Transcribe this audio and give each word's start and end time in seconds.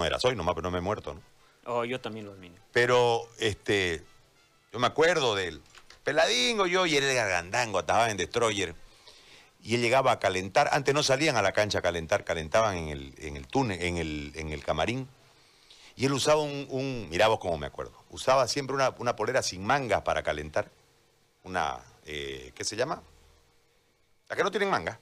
no 0.00 0.06
era, 0.06 0.18
soy 0.18 0.34
nomás, 0.34 0.54
pero 0.54 0.62
no 0.62 0.70
me 0.70 0.78
he 0.78 0.80
muerto, 0.80 1.14
¿no? 1.14 1.20
Oh, 1.66 1.84
yo 1.84 2.00
también 2.00 2.24
lo 2.26 2.32
admiro. 2.32 2.54
Pero, 2.72 3.28
este, 3.38 4.02
yo 4.72 4.78
me 4.78 4.86
acuerdo 4.86 5.34
del 5.34 5.60
peladingo 6.04 6.66
yo 6.66 6.86
y 6.86 6.96
él 6.96 7.04
era 7.04 7.22
gargandango, 7.22 7.80
estaba 7.80 8.10
en 8.10 8.16
Destroyer. 8.16 8.74
Y 9.62 9.74
él 9.74 9.82
llegaba 9.82 10.12
a 10.12 10.18
calentar, 10.18 10.70
antes 10.72 10.94
no 10.94 11.02
salían 11.02 11.36
a 11.36 11.42
la 11.42 11.52
cancha 11.52 11.80
a 11.80 11.82
calentar, 11.82 12.24
calentaban 12.24 12.78
en 12.78 12.88
el, 12.88 13.14
en 13.18 13.36
el 13.36 13.46
túnel, 13.46 13.82
en 13.82 13.98
el, 13.98 14.32
en 14.34 14.48
el 14.52 14.64
camarín. 14.64 15.06
Y 15.96 16.06
él 16.06 16.12
usaba 16.14 16.40
un, 16.40 16.66
un 16.70 17.08
mirá 17.10 17.28
vos 17.28 17.38
cómo 17.38 17.58
me 17.58 17.66
acuerdo, 17.66 17.92
usaba 18.08 18.48
siempre 18.48 18.74
una, 18.74 18.94
una 18.96 19.16
polera 19.16 19.42
sin 19.42 19.62
mangas 19.62 20.00
para 20.00 20.22
calentar. 20.22 20.70
Una, 21.44 21.78
eh, 22.06 22.52
¿qué 22.54 22.64
se 22.64 22.74
llama? 22.74 23.02
La 24.30 24.36
que 24.36 24.42
no 24.42 24.50
tienen 24.50 24.70
manga. 24.70 24.98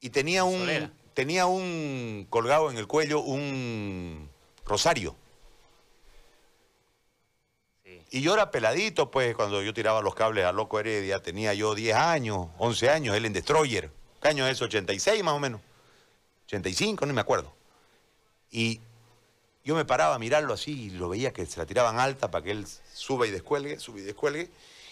Y 0.00 0.10
tenía 0.10 0.42
un, 0.42 0.58
Solera. 0.58 0.90
Tenía 1.18 1.46
un 1.46 2.28
colgado 2.30 2.70
en 2.70 2.78
el 2.78 2.86
cuello, 2.86 3.18
un 3.18 4.30
rosario. 4.64 5.16
Sí. 7.84 8.04
Y 8.12 8.20
yo 8.20 8.34
era 8.34 8.52
peladito, 8.52 9.10
pues, 9.10 9.34
cuando 9.34 9.60
yo 9.60 9.74
tiraba 9.74 10.00
los 10.00 10.14
cables 10.14 10.44
a 10.44 10.52
Loco 10.52 10.78
Heredia, 10.78 11.20
tenía 11.20 11.54
yo 11.54 11.74
10 11.74 11.96
años, 11.96 12.46
11 12.58 12.90
años, 12.90 13.16
él 13.16 13.24
en 13.24 13.32
Destroyer. 13.32 13.90
¿Qué 14.22 14.28
año 14.28 14.46
es 14.46 14.52
eso? 14.52 14.66
86 14.66 15.24
más 15.24 15.34
o 15.34 15.40
menos. 15.40 15.60
85, 16.46 17.04
no 17.04 17.12
me 17.12 17.20
acuerdo. 17.20 17.52
Y 18.52 18.80
yo 19.64 19.74
me 19.74 19.84
paraba 19.84 20.14
a 20.14 20.18
mirarlo 20.20 20.54
así 20.54 20.84
y 20.84 20.90
lo 20.90 21.08
veía 21.08 21.32
que 21.32 21.44
se 21.46 21.58
la 21.58 21.66
tiraban 21.66 21.98
alta 21.98 22.30
para 22.30 22.44
que 22.44 22.52
él 22.52 22.64
suba 22.94 23.26
y 23.26 23.32
descuelgue, 23.32 23.80
suba 23.80 23.98
y 23.98 24.02
descuelgue. 24.02 24.50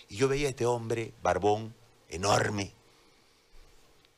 Y 0.09 0.17
yo 0.17 0.27
veía 0.27 0.49
a 0.49 0.51
este 0.51 0.67
hombre, 0.67 1.13
barbón, 1.23 1.73
enorme. 2.09 2.73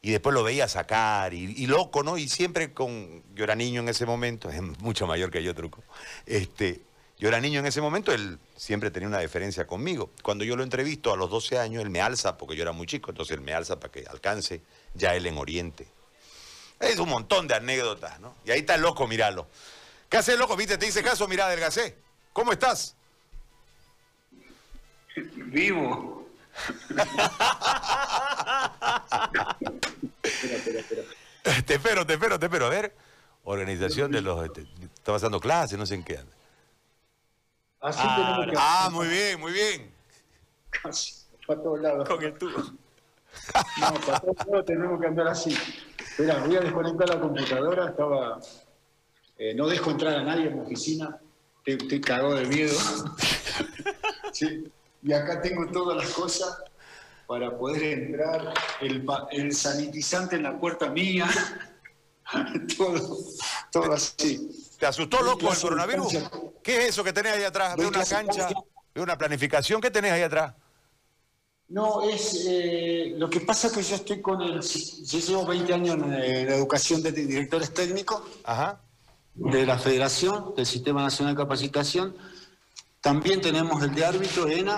Y 0.01 0.13
después 0.13 0.33
lo 0.33 0.45
veía 0.45 0.69
sacar 0.69 1.35
y, 1.35 1.67
loco, 1.67 2.03
¿no? 2.03 2.19
Y 2.19 2.29
siempre 2.29 2.73
con. 2.73 3.25
Yo 3.35 3.45
era 3.45 3.57
niño 3.57 3.81
en 3.81 3.89
ese 3.89 4.07
momento, 4.07 4.49
es 4.51 4.63
mucho 4.63 5.07
mayor 5.07 5.31
que 5.31 5.43
yo, 5.43 5.55
truco. 5.55 5.83
Este, 6.27 6.83
yo 7.19 7.29
era 7.29 7.41
niño 7.41 7.59
en 7.61 7.67
ese 7.67 7.81
momento, 7.81 8.13
él 8.13 8.39
siempre 8.57 8.91
tenía 8.93 9.09
una 9.09 9.19
deferencia 9.19 9.67
conmigo. 9.67 10.13
Cuando 10.23 10.45
yo 10.45 10.55
lo 10.55 10.63
entrevisto 10.63 11.13
a 11.13 11.17
los 11.17 11.31
12 11.31 11.59
años, 11.59 11.83
él 11.83 11.91
me 11.91 12.01
alza, 12.01 12.37
porque 12.39 12.55
yo 12.55 12.63
era 12.63 12.73
muy 12.73 12.87
chico, 12.87 13.11
entonces 13.11 13.37
él 13.37 13.43
me 13.43 13.53
alza 13.53 13.81
para 13.81 13.91
que 13.91 14.05
alcance 14.09 14.63
ya 14.95 15.17
él 15.17 15.27
en 15.27 15.37
Oriente. 15.37 15.89
Es 16.79 16.99
un 17.01 17.09
montón 17.09 17.49
de 17.49 17.55
anécdotas, 17.55 18.21
¿no? 18.21 18.37
Y 18.45 18.53
ahí 18.53 18.61
está 18.61 18.77
el 18.77 18.83
loco, 18.83 19.09
míralo. 19.09 19.49
¿Qué 20.09 20.17
haces, 20.17 20.39
loco? 20.39 20.57
¿Viste? 20.57 20.79
Te 20.79 20.87
hice 20.87 21.03
caso, 21.03 21.27
mirá, 21.27 21.47
adelgacé. 21.47 21.99
¿Cómo 22.33 22.53
estás? 22.53 22.95
Vivo. 25.17 26.18
Te 31.67 31.75
espero, 31.75 32.07
te 32.07 32.15
espero, 32.15 32.39
te 32.39 32.47
espero. 32.47 32.67
A 32.67 32.71
ver, 32.71 32.95
organización 33.45 34.11
de 34.13 34.21
los... 34.21 34.45
este, 34.45 34.63
está 34.95 35.13
pasando 35.13 35.41
clases, 35.41 35.79
no 35.79 35.87
sé 35.87 35.95
en 35.95 36.05
qué 36.05 36.19
anda. 36.19 36.33
Así 37.81 38.01
Ah, 38.03 38.17
tenemos 38.17 38.47
que 38.47 38.57
Ah, 38.59 38.89
muy 38.93 39.09
bien, 39.09 39.41
muy 39.41 39.53
bien. 39.53 39.91
Casi, 40.71 41.15
para 41.47 41.63
todos 41.63 41.81
lados. 41.81 42.09
Con 42.09 42.23
el 42.23 42.35
tubo. 42.37 42.59
No, 42.61 43.95
para 44.07 44.21
todos 44.21 44.47
lados 44.47 44.67
tenemos 44.67 45.01
que 45.01 45.07
andar 45.07 45.29
así. 45.29 45.57
Espera, 45.99 46.39
voy 46.45 46.57
a 46.57 46.61
desconectar 46.61 47.09
la 47.09 47.21
computadora. 47.21 47.89
Estaba. 47.89 48.41
eh, 49.39 49.55
no 49.55 49.67
dejo 49.69 49.91
entrar 49.91 50.15
a 50.17 50.23
nadie 50.25 50.49
en 50.49 50.55
mi 50.57 50.61
oficina. 50.67 51.19
Estoy, 51.65 51.75
estoy 51.87 52.01
cagado 52.01 52.35
de 52.35 52.47
miedo. 52.47 52.77
Sí, 54.31 54.71
Y 55.03 55.13
acá 55.13 55.41
tengo 55.41 55.67
todas 55.67 55.97
las 55.97 56.09
cosas 56.11 56.63
para 57.27 57.57
poder 57.57 57.83
entrar. 57.83 58.55
El, 58.81 59.53
sanitizante 59.53 60.37
en 60.37 60.43
la 60.45 60.59
puerta 60.59 60.91
mía. 60.91 61.29
todo, 62.77 63.19
todo 63.71 63.93
así. 63.93 64.51
¿Te 64.79 64.87
asustó, 64.87 65.23
loco, 65.23 65.49
el 65.49 65.55
de 65.55 65.61
coronavirus? 65.61 66.17
¿Qué 66.63 66.79
es 66.79 66.89
eso 66.91 67.05
que 67.05 67.13
tenés 67.13 67.35
ahí 67.35 67.45
atrás? 67.45 67.77
Veo 67.77 67.89
una 67.89 68.01
de 68.01 68.07
cancha, 68.07 68.49
veo 68.95 69.05
una 69.05 69.19
planificación. 69.19 69.81
¿Qué 69.81 69.91
tenés 69.91 70.13
ahí 70.13 70.23
atrás? 70.23 70.55
No, 71.69 72.03
es 72.09 72.47
eh, 72.49 73.15
lo 73.19 73.29
que 73.29 73.41
pasa 73.41 73.67
es 73.67 73.75
que 73.75 73.83
yo 73.83 73.97
estoy 73.97 74.23
con 74.23 74.41
el. 74.41 74.61
Yo 74.63 75.19
llevo 75.19 75.45
20 75.45 75.75
años 75.75 75.97
en 75.97 76.13
eh, 76.15 76.45
la 76.47 76.55
educación 76.55 77.03
de 77.03 77.13
directores 77.13 77.75
técnicos 77.75 78.23
Ajá. 78.45 78.81
de 79.35 79.67
la 79.67 79.79
Federación, 79.79 80.55
del 80.57 80.65
Sistema 80.65 81.03
Nacional 81.03 81.35
de 81.35 81.43
Capacitación. 81.43 82.17
También 83.09 83.41
tenemos 83.41 83.83
el 83.83 83.95
de 83.95 84.05
árbitro, 84.05 84.47
ENA, 84.49 84.77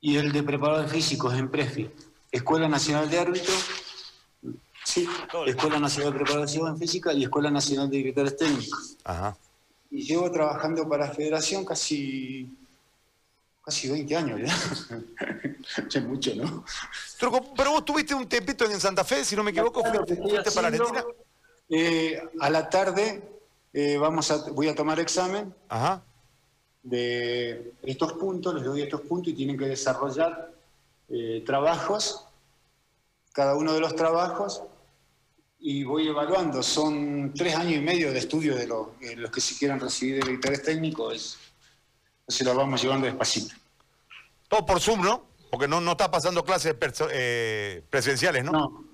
y 0.00 0.16
el 0.16 0.30
de 0.30 0.44
preparadores 0.44 0.92
físicos 0.92 1.34
en 1.34 1.50
PREFI. 1.50 1.90
Escuela 2.30 2.68
Nacional 2.68 3.10
de 3.10 3.18
Árbitro, 3.18 3.52
sí, 4.84 5.08
Escuela 5.44 5.80
Nacional 5.80 6.12
de 6.12 6.20
Preparación 6.20 6.68
en 6.68 6.78
Física 6.78 7.12
y 7.12 7.24
Escuela 7.24 7.50
Nacional 7.50 7.90
de 7.90 7.96
Directores 7.96 8.36
Técnicos. 8.36 8.96
Ajá. 9.02 9.36
Y 9.90 10.02
llevo 10.04 10.30
trabajando 10.30 10.88
para 10.88 11.08
la 11.08 11.12
Federación 11.12 11.64
casi, 11.64 12.56
casi 13.64 13.90
20 13.90 14.16
años 14.16 14.40
ya. 14.44 16.00
Mucho, 16.02 16.32
¿no? 16.36 16.64
Truco, 17.18 17.54
pero 17.56 17.72
vos 17.72 17.84
tuviste 17.84 18.14
un 18.14 18.28
tempito 18.28 18.70
en 18.70 18.78
Santa 18.78 19.02
Fe, 19.02 19.24
si 19.24 19.34
no 19.34 19.42
me 19.42 19.50
equivoco, 19.50 19.82
Claro, 19.82 20.06
fuiste, 20.06 20.14
que 20.14 20.20
estoy 20.22 20.30
fuiste 20.36 20.50
para 20.52 20.68
haciendo, 20.68 20.90
Argentina. 20.90 21.14
eh, 21.70 22.22
a 22.38 22.50
la 22.50 22.70
tarde 22.70 23.20
eh, 23.72 23.98
vamos 23.98 24.30
a, 24.30 24.36
voy 24.52 24.68
a 24.68 24.76
tomar 24.76 25.00
examen 25.00 25.52
Ajá. 25.68 26.00
De 26.84 27.72
estos 27.82 28.12
puntos, 28.12 28.54
les 28.54 28.64
doy 28.64 28.82
estos 28.82 29.00
puntos 29.00 29.32
y 29.32 29.36
tienen 29.36 29.58
que 29.58 29.64
desarrollar 29.64 30.52
eh, 31.08 31.42
trabajos, 31.44 32.26
cada 33.32 33.56
uno 33.56 33.72
de 33.72 33.80
los 33.80 33.96
trabajos, 33.96 34.62
y 35.58 35.82
voy 35.82 36.06
evaluando. 36.06 36.62
Son 36.62 37.32
tres 37.34 37.56
años 37.56 37.74
y 37.74 37.80
medio 37.80 38.12
de 38.12 38.18
estudio 38.18 38.54
de 38.54 38.66
los, 38.66 39.00
de 39.00 39.16
los 39.16 39.30
que 39.30 39.40
se 39.40 39.58
quieran 39.58 39.80
recibir 39.80 40.16
de 40.16 40.26
directores 40.28 40.62
técnicos, 40.62 41.38
se 42.28 42.44
lo 42.44 42.54
vamos 42.54 42.82
llevando 42.82 43.06
despacito. 43.06 43.54
Todo 44.48 44.64
por 44.64 44.78
Zoom, 44.78 45.02
¿no? 45.02 45.24
Porque 45.50 45.66
no, 45.66 45.80
no 45.80 45.92
está 45.92 46.10
pasando 46.10 46.44
clases 46.44 46.76
eh, 47.10 47.82
presenciales, 47.88 48.44
¿no? 48.44 48.52
No, 48.52 48.86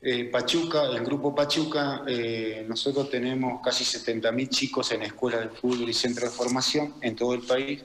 eh, 0.00 0.24
Pachuca, 0.26 0.90
el 0.90 1.04
grupo 1.04 1.34
Pachuca, 1.34 2.04
eh, 2.06 2.64
nosotros 2.68 3.10
tenemos 3.10 3.60
casi 3.62 3.84
70.000 3.84 4.48
chicos 4.48 4.92
en 4.92 5.02
escuelas 5.02 5.40
de 5.42 5.48
fútbol 5.48 5.88
y 5.88 5.94
centros 5.94 6.30
de 6.30 6.36
formación 6.36 6.94
en 7.00 7.16
todo 7.16 7.34
el 7.34 7.42
país. 7.42 7.82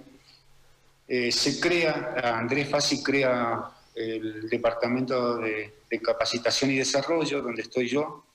Eh, 1.08 1.32
se 1.32 1.60
crea, 1.60 2.14
Andrés 2.38 2.70
Fassi 2.70 3.02
crea 3.04 3.72
el 3.96 4.48
Departamento 4.50 5.38
de, 5.38 5.80
de 5.90 6.02
Capacitación 6.02 6.72
y 6.72 6.78
Desarrollo, 6.78 7.42
donde 7.42 7.62
estoy 7.62 7.88
yo, 7.88 8.26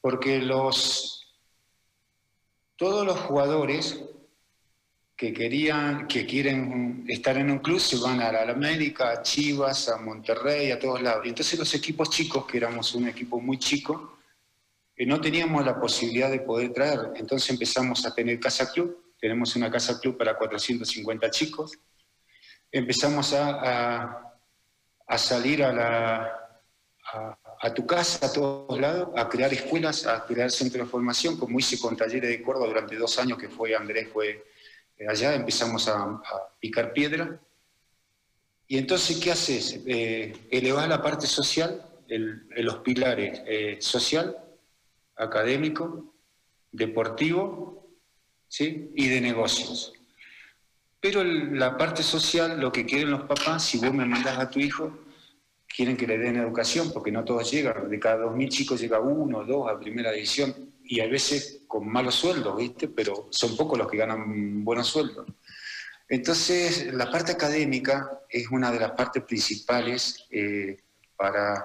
porque 0.00 0.38
los, 0.38 1.28
todos 2.76 3.06
los 3.06 3.18
jugadores 3.20 4.02
que 5.24 5.32
querían, 5.32 6.06
que 6.06 6.26
quieren 6.26 7.06
estar 7.08 7.38
en 7.38 7.50
un 7.50 7.60
club 7.60 7.80
se 7.80 7.96
van 7.96 8.20
a 8.20 8.30
la 8.30 8.42
América, 8.52 9.10
a 9.10 9.22
Chivas, 9.22 9.88
a 9.88 9.96
Monterrey, 9.96 10.70
a 10.70 10.78
todos 10.78 11.00
lados. 11.00 11.24
Y 11.24 11.30
entonces 11.30 11.58
los 11.58 11.72
equipos 11.74 12.10
chicos, 12.10 12.44
que 12.44 12.58
éramos 12.58 12.94
un 12.94 13.08
equipo 13.08 13.40
muy 13.40 13.58
chico, 13.58 14.18
que 14.94 15.06
no 15.06 15.18
teníamos 15.22 15.64
la 15.64 15.80
posibilidad 15.80 16.30
de 16.30 16.40
poder 16.40 16.74
traer. 16.74 17.12
Entonces 17.16 17.48
empezamos 17.48 18.04
a 18.04 18.14
tener 18.14 18.38
casa 18.38 18.70
club, 18.70 19.14
tenemos 19.18 19.56
una 19.56 19.70
casa 19.70 19.98
club 19.98 20.18
para 20.18 20.36
450 20.36 21.30
chicos. 21.30 21.72
Empezamos 22.70 23.32
a, 23.32 24.20
a- 25.08 25.18
salir 25.18 25.64
a, 25.64 25.72
la, 25.72 26.60
a, 27.62 27.72
tu 27.72 27.86
casa, 27.86 28.26
a 28.26 28.32
todos 28.32 28.78
lados, 28.78 29.08
a 29.16 29.26
crear 29.28 29.54
escuelas, 29.54 30.06
a 30.06 30.26
crear 30.26 30.50
centros 30.50 30.86
de 30.86 30.90
formación, 30.90 31.38
como 31.38 31.58
hice 31.58 31.78
con 31.78 31.96
Talleres 31.96 32.28
de 32.28 32.42
Córdoba 32.42 32.66
durante 32.66 32.96
dos 32.96 33.18
años 33.18 33.38
que 33.38 33.48
fue 33.48 33.74
Andrés, 33.74 34.08
fue 34.12 34.30
eh, 34.30 34.44
allá, 35.08 35.34
empezamos 35.34 35.88
a, 35.88 36.20
picar 36.60 36.92
piedra. 36.92 37.40
Y 38.66 38.78
entonces, 38.78 39.18
¿qué 39.18 39.32
haces? 39.32 39.80
Eh, 39.86 40.32
elevás 40.50 40.88
la 40.88 41.02
parte 41.02 41.26
social, 41.26 41.86
el- 42.08 42.46
los 42.56 42.78
pilares 42.78 43.42
eh, 43.46 43.76
social, 43.80 44.36
académico, 45.16 46.14
deportivo 46.72 47.86
¿sí? 48.48 48.90
y 48.94 49.08
de 49.08 49.20
negocios. 49.20 49.92
Pero 51.00 51.22
la 51.22 51.76
parte 51.76 52.02
social, 52.02 52.58
lo 52.58 52.72
que 52.72 52.86
quieren 52.86 53.10
los 53.10 53.22
papás, 53.24 53.62
si 53.64 53.78
vos 53.78 53.92
me 53.92 54.06
mandás 54.06 54.38
a 54.38 54.48
tu 54.48 54.58
hijo, 54.58 54.90
quieren 55.66 55.96
que 55.96 56.06
le 56.06 56.16
den 56.16 56.36
educación, 56.36 56.90
porque 56.92 57.12
no 57.12 57.24
todos 57.24 57.50
llegan. 57.50 57.90
De 57.90 57.98
cada 57.98 58.24
2.000 58.24 58.48
chicos 58.48 58.80
llega 58.80 59.00
uno 59.00 59.38
o 59.38 59.44
dos 59.44 59.70
a 59.70 59.78
primera 59.78 60.12
división, 60.12 60.72
y 60.84 61.00
a 61.00 61.06
veces 61.06 61.62
con 61.66 61.88
malos 61.88 62.14
sueldos, 62.14 62.56
¿viste? 62.56 62.88
Pero 62.88 63.28
son 63.30 63.56
pocos 63.56 63.78
los 63.78 63.90
que 63.90 63.96
ganan 63.96 64.62
buenos 64.64 64.88
sueldos. 64.88 65.26
Entonces, 66.08 66.92
la 66.92 67.10
parte 67.10 67.32
académica 67.32 68.20
es 68.28 68.50
una 68.50 68.70
de 68.70 68.78
las 68.78 68.92
partes 68.92 69.22
principales 69.24 70.26
eh, 70.30 70.76
para, 71.16 71.64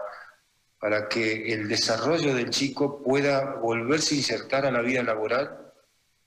para 0.80 1.10
que 1.10 1.54
el 1.54 1.68
desarrollo 1.68 2.34
del 2.34 2.50
chico 2.50 3.04
pueda 3.04 3.56
volverse 3.56 4.16
a 4.16 4.18
insertar 4.20 4.66
a 4.66 4.72
la 4.72 4.82
vida 4.82 5.04
laboral 5.04 5.74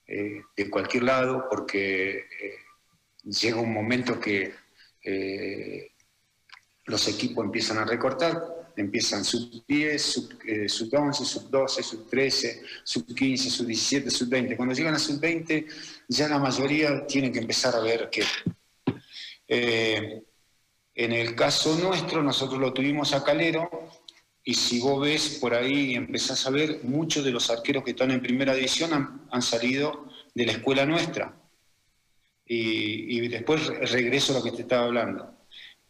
eh, 0.06 0.42
de 0.54 0.70
cualquier 0.70 1.04
lado, 1.04 1.46
porque 1.48 2.18
eh, 2.18 2.56
llega 3.24 3.60
un 3.60 3.72
momento 3.72 4.20
que 4.20 4.54
los 6.84 7.08
equipos 7.08 7.44
empiezan 7.44 7.78
a 7.78 7.84
recortar, 7.84 8.61
empiezan 8.76 9.24
sub 9.24 9.64
10, 9.66 10.02
sub, 10.02 10.38
sub 10.66 10.94
11, 10.94 11.24
sub 11.24 11.50
12, 11.50 11.82
sub 11.82 12.10
13, 12.10 12.62
sub 12.84 13.14
15, 13.14 13.50
sub 13.50 13.66
17, 13.66 14.10
sub 14.10 14.28
20. 14.28 14.56
Cuando 14.56 14.74
llegan 14.74 14.94
a 14.94 14.98
sub 14.98 15.20
20, 15.20 15.66
ya 16.08 16.28
la 16.28 16.38
mayoría 16.38 17.06
tienen 17.06 17.32
que 17.32 17.38
empezar 17.38 17.74
a 17.74 17.80
ver 17.80 18.10
que... 18.10 18.24
en 20.94 21.12
el 21.12 21.34
caso 21.34 21.76
nuestro, 21.76 22.22
nosotros 22.22 22.60
lo 22.60 22.72
tuvimos 22.72 23.12
a 23.14 23.24
Calero, 23.24 23.90
y 24.44 24.54
si 24.54 24.80
vos 24.80 25.00
ves 25.00 25.38
por 25.40 25.54
ahí 25.54 25.92
y 25.92 25.94
empezás 25.94 26.46
a 26.46 26.50
ver, 26.50 26.80
muchos 26.82 27.24
de 27.24 27.30
los 27.30 27.48
arqueros 27.50 27.84
que 27.84 27.92
están 27.92 28.10
en 28.10 28.20
primera 28.20 28.54
división 28.54 29.26
han, 29.30 29.42
salido 29.42 30.08
de 30.34 30.46
la 30.46 30.52
escuela 30.52 30.84
nuestra. 30.84 31.36
Y, 32.44 33.28
después 33.28 33.66
regreso 33.90 34.32
a 34.32 34.38
lo 34.38 34.42
que 34.42 34.50
te 34.50 34.62
estaba 34.62 34.86
hablando. 34.86 35.32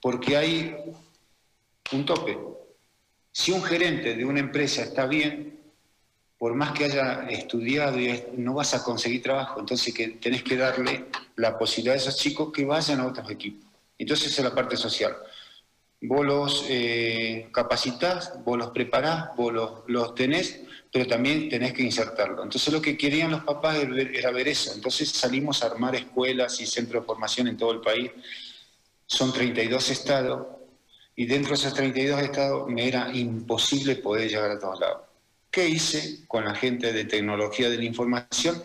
Porque 0.00 0.37
hay 0.37 0.76
un 1.93 2.05
tope. 2.05 2.38
Si 3.32 3.50
un 3.50 3.62
gerente 3.62 4.14
de 4.14 4.25
una 4.25 4.40
empresa 4.40 4.82
está 4.82 5.06
bien, 5.06 5.58
por 6.38 6.55
más 6.55 6.73
que 6.73 6.84
haya 6.84 7.26
estudiado, 7.29 7.99
no 8.37 8.55
vas 8.55 8.75
a 8.75 8.84
conseguir 8.84 9.23
trabajo. 9.23 9.61
Entonces 9.61 9.94
que 9.94 10.08
tenés 10.08 10.43
que 10.43 10.56
darle 10.56 11.06
la 11.37 11.58
posibilidad 11.58 11.94
a 11.94 11.99
esos 11.99 12.17
chicos 12.17 12.52
que 12.52 12.64
vayan 12.64 13.00
a 13.00 13.06
otros 13.06 13.31
equipos. 13.31 13.69
Entonces 13.99 14.32
esa 14.32 14.43
es 14.43 14.49
la 14.49 14.55
parte 14.55 14.76
social 14.76 15.17
vos 16.02 16.26
los 16.26 16.64
eh, 16.69 17.49
capacitas, 17.52 18.32
vos 18.44 18.58
los 18.58 18.70
preparás, 18.70 19.37
vos 19.37 19.84
los, 19.87 20.14
tenés, 20.14 20.61
pero 20.93 21.06
también 21.06 21.49
tenés 21.49 21.73
que 21.73 21.82
insertarlo. 21.82 22.43
Entonces 22.43 22.73
lo 22.73 22.82
que 22.82 22.96
querían 22.96 23.31
los 23.31 23.44
papás 23.44 23.79
era 23.79 24.31
ver 24.31 24.49
eso. 24.49 24.73
Entonces 24.75 25.11
salimos 25.11 25.62
a 25.62 25.67
armar 25.67 25.94
escuelas 25.94 26.61
y 26.61 26.67
centros 26.67 27.02
de 27.02 27.06
formación 27.06 27.49
en 27.49 27.56
todo 27.56 27.73
el 27.73 27.81
país. 27.81 28.11
Son 29.06 29.32
32 29.32 29.90
estados 29.90 30.46
y 31.14 31.26
dentro 31.26 31.50
de 31.50 31.55
esos 31.55 31.75
32 31.75 32.23
estados 32.23 32.69
me 32.69 32.88
era 32.88 33.14
imposible 33.14 33.97
poder 33.97 34.29
llegar 34.29 34.50
a 34.50 34.59
todos 34.59 34.81
lados. 34.81 35.03
¿Qué 35.50 35.69
hice 35.69 36.26
con 36.26 36.44
la 36.44 36.55
gente 36.55 36.93
de 36.93 37.05
tecnología 37.05 37.69
de 37.69 37.76
la 37.76 37.85
información? 37.85 38.62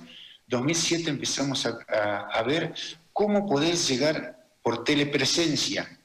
2007 0.48 1.10
empezamos 1.10 1.66
a, 1.66 2.44
ver 2.44 2.74
cómo 3.12 3.46
podés 3.46 3.90
llegar 3.90 4.48
por 4.62 4.86
telepresencia 4.86 6.00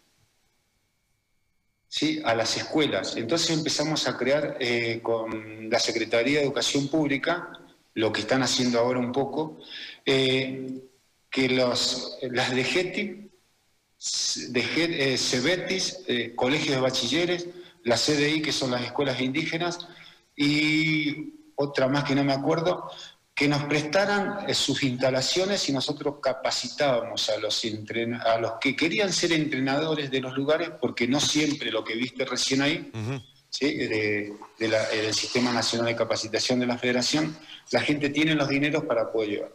¿sí? 1.88 2.20
a 2.24 2.34
las 2.34 2.56
escuelas. 2.56 3.16
Entonces 3.16 3.56
empezamos 3.56 4.08
a 4.08 4.16
crear 4.16 4.56
eh, 4.58 4.98
con 5.00 5.70
la 5.70 5.78
Secretaría 5.78 6.40
de 6.40 6.46
Educación 6.46 6.88
Pública, 6.88 7.52
lo 7.94 8.12
que 8.12 8.22
están 8.22 8.42
haciendo 8.42 8.80
ahora 8.80 8.98
un 8.98 9.12
poco, 9.12 9.60
eh, 10.04 10.82
que 11.30 11.48
los, 11.48 12.18
las 12.22 12.52
de 12.52 12.64
GETI, 12.64 13.31
de 14.48 15.12
eh, 15.12 15.18
CEBETIS, 15.18 16.00
colegios 16.34 16.74
de 16.74 16.80
bachilleres, 16.80 17.48
la 17.84 17.96
CDI, 17.96 18.42
que 18.42 18.52
son 18.52 18.70
las 18.70 18.82
escuelas 18.82 19.20
indígenas, 19.20 19.86
y 20.36 21.34
otra 21.56 21.88
más 21.88 22.04
que 22.04 22.14
no 22.14 22.24
me 22.24 22.32
acuerdo, 22.32 22.90
que 23.34 23.48
nos 23.48 23.64
prestaran 23.64 24.48
eh, 24.48 24.54
sus 24.54 24.82
instalaciones 24.82 25.68
y 25.68 25.72
nosotros 25.72 26.16
capacitábamos 26.22 27.28
a 27.30 27.38
los, 27.38 27.64
a 28.24 28.38
los 28.38 28.52
que 28.60 28.76
querían 28.76 29.12
ser 29.12 29.32
entrenadores 29.32 30.10
de 30.10 30.20
los 30.20 30.34
lugares, 30.34 30.70
porque 30.80 31.08
no 31.08 31.18
siempre 31.18 31.70
lo 31.70 31.82
que 31.82 31.94
viste 31.94 32.24
recién 32.24 32.62
ahí, 32.62 32.90
de, 33.60 34.32
del 34.58 35.14
Sistema 35.14 35.52
Nacional 35.52 35.88
de 35.88 35.96
Capacitación 35.96 36.60
de 36.60 36.66
la 36.66 36.78
Federación, 36.78 37.36
la 37.70 37.80
gente 37.80 38.10
tiene 38.10 38.34
los 38.34 38.48
dineros 38.48 38.84
para 38.84 39.10
poder 39.10 39.28
llevar. 39.30 39.52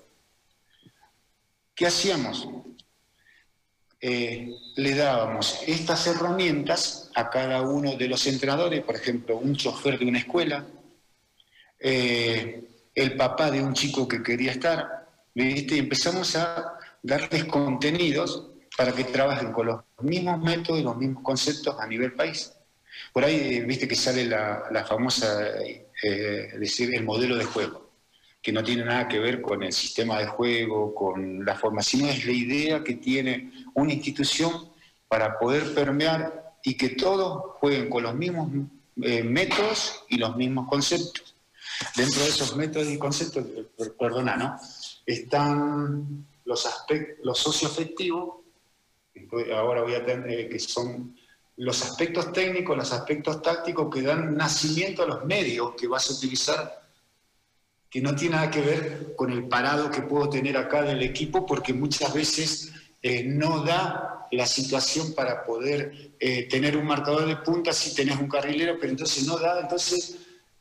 ¿Qué 1.73 1.85
hacíamos? 1.85 2.47
Eh, 3.99 4.55
le 4.75 4.95
dábamos 4.95 5.63
estas 5.65 6.05
herramientas 6.05 7.09
a 7.15 7.29
cada 7.29 7.61
uno 7.61 7.95
de 7.95 8.07
los 8.07 8.27
entrenadores, 8.27 8.83
por 8.83 8.95
ejemplo, 8.95 9.37
un 9.37 9.55
chofer 9.55 9.97
de 9.97 10.05
una 10.05 10.19
escuela, 10.19 10.65
eh, 11.79 12.63
el 12.93 13.15
papá 13.15 13.49
de 13.49 13.61
un 13.61 13.73
chico 13.73 14.07
que 14.07 14.21
quería 14.21 14.51
estar, 14.51 15.07
¿viste? 15.33 15.75
Y 15.75 15.79
empezamos 15.79 16.35
a 16.35 16.77
darles 17.01 17.45
contenidos 17.45 18.51
para 18.77 18.91
que 18.91 19.03
trabajen 19.05 19.51
con 19.51 19.67
los 19.67 19.81
mismos 20.01 20.39
métodos 20.41 20.79
y 20.79 20.83
los 20.83 20.97
mismos 20.97 21.23
conceptos 21.23 21.79
a 21.79 21.87
nivel 21.87 22.13
país. 22.13 22.53
Por 23.11 23.25
ahí, 23.25 23.61
viste 23.61 23.87
que 23.87 23.95
sale 23.95 24.25
la, 24.25 24.85
famosa, 24.87 25.57
eh, 26.03 26.51
decir, 26.59 26.93
el 26.93 27.03
modelo 27.03 27.35
de 27.35 27.45
juego, 27.45 27.86
que 28.47 28.53
no 28.53 28.63
tiene 28.63 28.85
nada 28.85 29.09
que 29.09 29.19
ver 29.19 29.41
con 29.41 29.61
el 29.61 29.73
sistema 29.73 30.19
de 30.19 30.25
juego, 30.25 30.95
con 30.95 31.43
la 31.43 31.53
formación, 31.55 32.05
es 32.05 32.25
la 32.25 32.31
idea 32.31 32.81
que 32.81 32.93
tiene 32.93 33.51
una 33.73 33.91
institución 33.91 34.69
para 35.09 35.37
poder 35.37 35.73
permear 35.73 36.53
y 36.63 36.77
que 36.77 36.91
todos 36.91 37.57
jueguen 37.59 37.89
con 37.89 38.03
los 38.03 38.15
mismos 38.15 38.49
eh, 39.01 39.21
métodos 39.21 40.05
y 40.07 40.17
los 40.17 40.37
mismos 40.37 40.69
conceptos. 40.69 41.35
Dentro 41.93 42.21
de 42.21 42.29
esos 42.29 42.55
métodos 42.55 42.87
y 42.87 42.97
conceptos, 42.97 43.45
perdona, 43.99 44.37
¿no? 44.37 44.57
Están 45.05 46.25
los 46.45 46.65
aspectos, 46.65 47.25
los 47.25 47.37
socioafectivos, 47.37 48.33
ahora 49.53 49.81
voy 49.81 49.95
a 49.95 50.05
tener, 50.05 50.39
eh, 50.39 50.47
que 50.47 50.59
son 50.59 51.17
los 51.57 51.81
aspectos 51.81 52.31
técnicos, 52.31 52.77
los 52.77 52.93
aspectos 52.93 53.41
tácticos 53.41 53.93
que 53.93 54.03
dan 54.03 54.37
nacimiento 54.37 55.03
a 55.03 55.05
los 55.05 55.25
medios 55.25 55.73
que 55.77 55.89
vas 55.89 56.09
a 56.09 56.13
utilizar, 56.13 56.86
que 57.89 58.01
no 58.01 58.15
tiene 58.15 58.35
nada 58.35 58.51
que 58.51 58.61
ver 58.61 59.15
con 59.15 59.31
el 59.31 59.47
parado 59.47 59.89
que 59.89 60.01
puedo 60.01 60.29
tener 60.29 60.57
acá 60.57 60.81
del 60.81 61.01
equipo, 61.01 61.45
porque 61.45 61.73
muchas 61.73 62.13
veces 62.13 62.73
eh, 63.01 63.23
no 63.23 63.63
da 63.63 64.27
la 64.31 64.45
situación 64.45 65.13
para 65.13 65.45
poder 65.45 66.11
eh, 66.19 66.47
tener 66.49 66.75
un 66.75 66.85
marcador 66.85 67.25
de 67.25 67.37
punta 67.37 67.71
si 67.71 67.95
tenés 67.95 68.19
un 68.19 68.27
carrilero, 68.27 68.77
pero 68.79 68.91
entonces 68.91 69.25
no 69.25 69.37
da, 69.37 69.61
entonces 69.61 70.17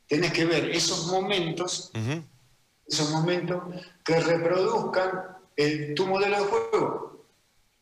tenés 0.07 0.31
que 0.31 0.45
ver 0.45 0.69
esos 0.71 1.07
momentos, 1.07 1.91
esos 2.87 3.11
momentos 3.11 3.61
que 4.05 4.19
reproduzcan 4.19 5.37
tu 5.95 6.05
modelo 6.05 6.37
de 6.37 6.45
juego, 6.45 7.25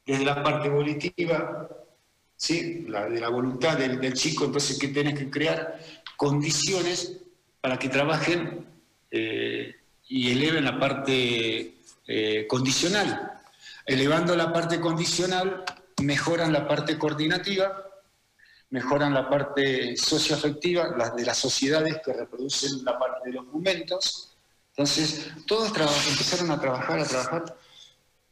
desde 0.06 0.26
la 0.26 0.42
parte 0.42 0.70
volitiva, 0.70 1.68
¿sí? 2.36 2.86
de 2.86 3.20
la 3.20 3.30
voluntad 3.30 3.78
del, 3.78 4.14
chico, 4.14 4.46
entonces 4.46 4.78
que 4.78 4.90
tenés 4.90 5.18
que 5.18 5.30
crear 5.30 5.80
condiciones 6.18 7.18
para 7.62 7.78
que 7.78 7.90
trabajen 7.90 8.66
eh, 9.12 9.76
y 10.08 10.32
eleven 10.32 10.66
la 10.66 10.80
parte 10.80 11.76
eh, 12.08 12.48
condicional. 12.48 13.32
Elevando 13.86 14.36
la 14.36 14.52
parte 14.52 14.80
condicional, 14.80 15.64
mejoran 16.02 16.52
la 16.52 16.68
parte 16.68 16.98
coordinativa 16.98 17.86
mejoran 18.70 19.14
la 19.14 19.30
parte 19.30 19.96
socioafectiva, 19.96 20.96
la 20.98 21.10
de 21.12 21.26
las 21.26 21.38
sociedades 21.38 22.02
que 22.04 22.14
reproducen 22.14 22.84
la 22.84 22.98
parte 22.98 23.30
de 23.30 23.36
los 23.36 23.46
momentos. 23.46 24.36
Entonces, 24.72 25.32
todos 25.48 25.70
empezaron 25.70 26.52
a 26.52 26.60
trabajar, 26.60 27.00
a 27.00 27.06
trabajar, 27.06 27.58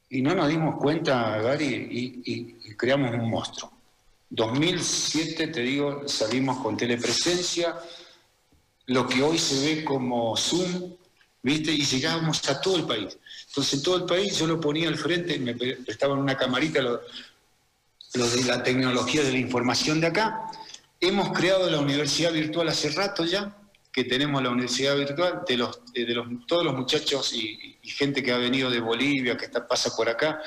y 0.10 0.22
no 0.22 0.36
nos 0.36 0.50
dimos 0.50 0.76
cuenta, 0.80 1.38
Gary, 1.38 1.88
y, 2.26 2.76
creamos 2.76 3.12
un 3.12 3.30
monstruo. 3.30 3.72
2007, 4.30 5.48
te 5.48 5.62
digo, 5.62 6.08
salimos 6.08 6.58
con 6.58 6.76
telepresencia, 6.76 7.76
lo 8.88 9.08
que 9.08 9.22
hoy 9.22 9.38
se 9.38 9.76
ve 9.76 9.84
como 9.84 10.36
Zoom, 10.36 10.94
¿viste? 11.42 11.72
Y 11.72 11.84
llegábamos 11.86 12.48
a 12.50 12.60
todo 12.62 12.78
el 12.78 12.86
país. 12.86 13.18
Entonces, 13.48 13.82
todo 13.84 13.98
el 13.98 14.06
país 14.06 14.38
yo 14.38 14.48
lo 14.48 14.60
ponía 14.60 14.88
al 14.88 14.98
frente, 14.98 15.38
me 15.40 15.54
prestaban 15.54 16.20
una 16.20 16.38
camarita, 16.38 16.82
lo, 16.82 17.02
lo 18.14 18.30
de 18.30 18.44
la 18.44 18.64
tecnología 18.64 19.24
de 19.24 19.32
la 19.32 19.38
información 19.38 20.02
de 20.02 20.08
acá. 20.08 20.50
Hemos 21.00 21.32
creado 21.32 21.70
la 21.70 21.80
universidad 21.80 22.32
virtual 22.32 22.70
hace 22.70 22.90
rato 22.92 23.26
ya, 23.26 23.58
que 23.92 24.04
tenemos 24.04 24.42
la 24.42 24.50
universidad 24.50 24.96
virtual 24.98 25.44
de, 25.48 25.58
los, 25.58 25.82
de 25.94 26.06
los, 26.08 26.28
todos 26.48 26.66
los 26.66 26.74
muchachos 26.74 27.32
y, 27.34 27.78
gente 27.84 28.24
que 28.24 28.32
ha 28.32 28.38
venido 28.38 28.72
de 28.72 28.80
Bolivia, 28.80 29.38
que 29.38 29.46
está, 29.46 29.68
pasa 29.68 29.96
por 29.96 30.10
acá, 30.10 30.42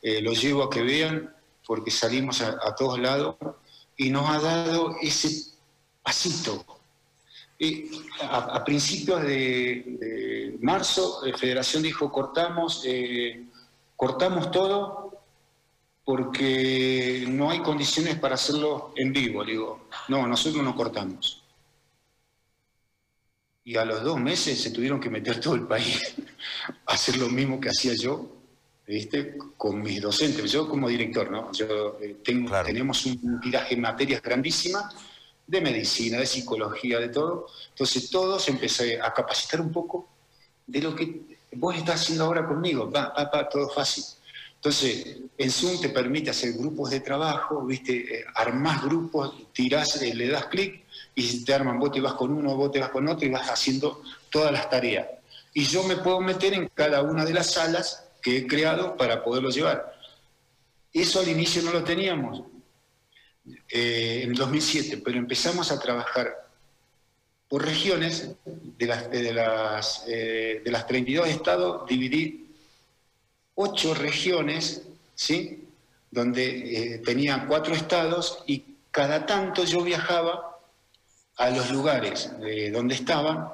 eh, 0.00 0.22
los 0.22 0.40
llevo 0.40 0.62
a 0.62 0.70
que 0.70 0.82
vean, 0.82 1.34
porque 1.66 1.90
salimos 1.90 2.40
a, 2.40 2.74
todos 2.76 2.98
lados, 2.98 3.36
y 3.96 4.10
nos 4.10 4.28
ha 4.28 4.38
dado 4.38 4.96
ese 5.00 5.52
pasito. 6.02 6.64
A, 8.30 8.64
principios 8.64 9.22
de, 9.22 10.56
marzo, 10.60 11.20
la 11.24 11.36
Federación 11.36 11.82
dijo, 11.82 12.10
cortamos, 12.10 12.82
eh, 12.86 13.44
cortamos 13.96 14.50
todo 14.50 15.22
porque 16.04 17.24
no 17.28 17.50
hay 17.50 17.60
condiciones 17.60 18.18
para 18.18 18.34
hacerlo 18.34 18.92
en 18.96 19.12
vivo. 19.12 19.44
Le 19.44 19.52
digo, 19.52 19.88
no, 20.08 20.26
nosotros 20.26 20.62
no 20.64 20.74
cortamos. 20.74 21.42
Y 23.64 23.76
a 23.76 23.84
los 23.84 24.02
dos 24.02 24.18
meses 24.18 24.60
se 24.60 24.72
tuvieron 24.72 24.98
que 24.98 25.08
meter 25.08 25.40
todo 25.40 25.54
el 25.54 25.66
país 25.68 26.16
a 26.86 26.92
hacer 26.92 27.16
lo 27.16 27.28
mismo 27.28 27.60
que 27.60 27.68
hacía 27.68 27.94
yo, 27.94 28.26
¿viste? 28.88 29.36
Con 29.56 29.80
mis 29.82 30.00
docentes. 30.00 30.50
Yo 30.50 30.68
como 30.68 30.88
director, 30.88 31.30
¿no? 31.30 31.52
Yo, 31.52 31.96
eh, 32.00 32.16
tengo, 32.24 32.50
Tenemos 32.64 33.06
un 33.06 33.40
tiraje 33.40 33.74
en 33.74 33.82
materias 33.82 34.20
grandísimas 34.20 35.11
de 35.46 35.60
medicina, 35.60 36.18
de 36.18 36.26
psicología, 36.26 36.98
de 36.98 37.08
todo. 37.08 37.46
Entonces 37.70 38.10
todos 38.10 38.48
empecé 38.48 39.00
a 39.00 39.12
capacitar 39.12 39.60
un 39.60 39.72
poco 39.72 40.08
de 40.66 40.80
lo 40.80 40.94
que 40.94 41.38
vos 41.52 41.76
estás 41.76 42.00
haciendo 42.00 42.24
ahora 42.24 42.46
conmigo, 42.46 42.90
va, 42.90 43.12
va, 43.16 43.30
va, 43.32 43.48
todo 43.48 43.68
fácil. 43.68 44.04
Entonces, 44.54 45.18
en 45.36 45.50
Zoom 45.50 45.80
te 45.80 45.88
permite 45.88 46.30
hacer 46.30 46.52
grupos 46.52 46.90
de 46.90 47.00
trabajo, 47.00 47.64
¿viste? 47.66 48.20
Eh, 48.20 48.24
armás 48.34 48.82
grupos, 48.84 49.34
tirás, 49.52 50.00
eh, 50.00 50.14
le 50.14 50.28
das 50.28 50.46
clic 50.46 50.84
y 51.16 51.44
te 51.44 51.52
arman, 51.52 51.80
vos 51.80 51.90
te 51.90 52.00
vas 52.00 52.14
con 52.14 52.32
uno, 52.32 52.56
vos 52.56 52.70
te 52.70 52.78
vas 52.78 52.90
con 52.90 53.08
otro 53.08 53.26
y 53.26 53.30
vas 53.30 53.50
haciendo 53.50 54.02
todas 54.30 54.52
las 54.52 54.70
tareas. 54.70 55.08
Y 55.52 55.64
yo 55.64 55.82
me 55.82 55.96
puedo 55.96 56.20
meter 56.20 56.54
en 56.54 56.68
cada 56.72 57.02
una 57.02 57.24
de 57.24 57.34
las 57.34 57.52
salas 57.52 58.08
que 58.22 58.38
he 58.38 58.46
creado 58.46 58.96
para 58.96 59.24
poderlo 59.24 59.50
llevar. 59.50 59.92
Eso 60.92 61.20
al 61.20 61.28
inicio 61.28 61.62
no 61.62 61.72
lo 61.72 61.82
teníamos 61.82 62.44
eh, 63.68 64.22
en 64.24 64.34
2007, 64.34 65.02
pero 65.04 65.18
empezamos 65.18 65.70
a 65.72 65.80
trabajar 65.80 66.48
por 67.48 67.64
regiones 67.64 68.30
de 68.44 68.86
las, 68.86 69.10
de 69.10 69.32
las, 69.32 70.06
de 70.06 70.62
las 70.64 70.86
32 70.86 71.28
estados, 71.28 71.86
dividí 71.86 72.42
ocho 73.54 73.94
regiones, 73.94 74.82
¿sí? 75.14 75.68
donde 76.10 76.94
eh, 76.94 76.98
tenía 76.98 77.46
cuatro 77.48 77.74
estados 77.74 78.42
y 78.46 78.64
cada 78.90 79.24
tanto 79.26 79.64
yo 79.64 79.82
viajaba 79.82 80.58
a 81.36 81.50
los 81.50 81.70
lugares 81.70 82.30
eh, 82.44 82.70
donde 82.70 82.94
estaban 82.94 83.48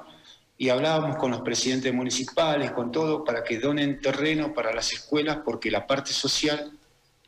y 0.57 0.69
hablábamos 0.69 1.15
con 1.15 1.31
los 1.31 1.41
presidentes 1.41 1.93
municipales, 1.93 2.71
con 2.71 2.91
todo, 2.91 3.23
para 3.23 3.43
que 3.45 3.59
donen 3.59 4.01
terreno 4.01 4.53
para 4.53 4.73
las 4.73 4.91
escuelas, 4.91 5.39
porque 5.45 5.71
la 5.71 5.87
parte 5.87 6.11
social 6.11 6.73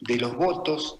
de 0.01 0.18
los 0.18 0.36
votos 0.36 1.00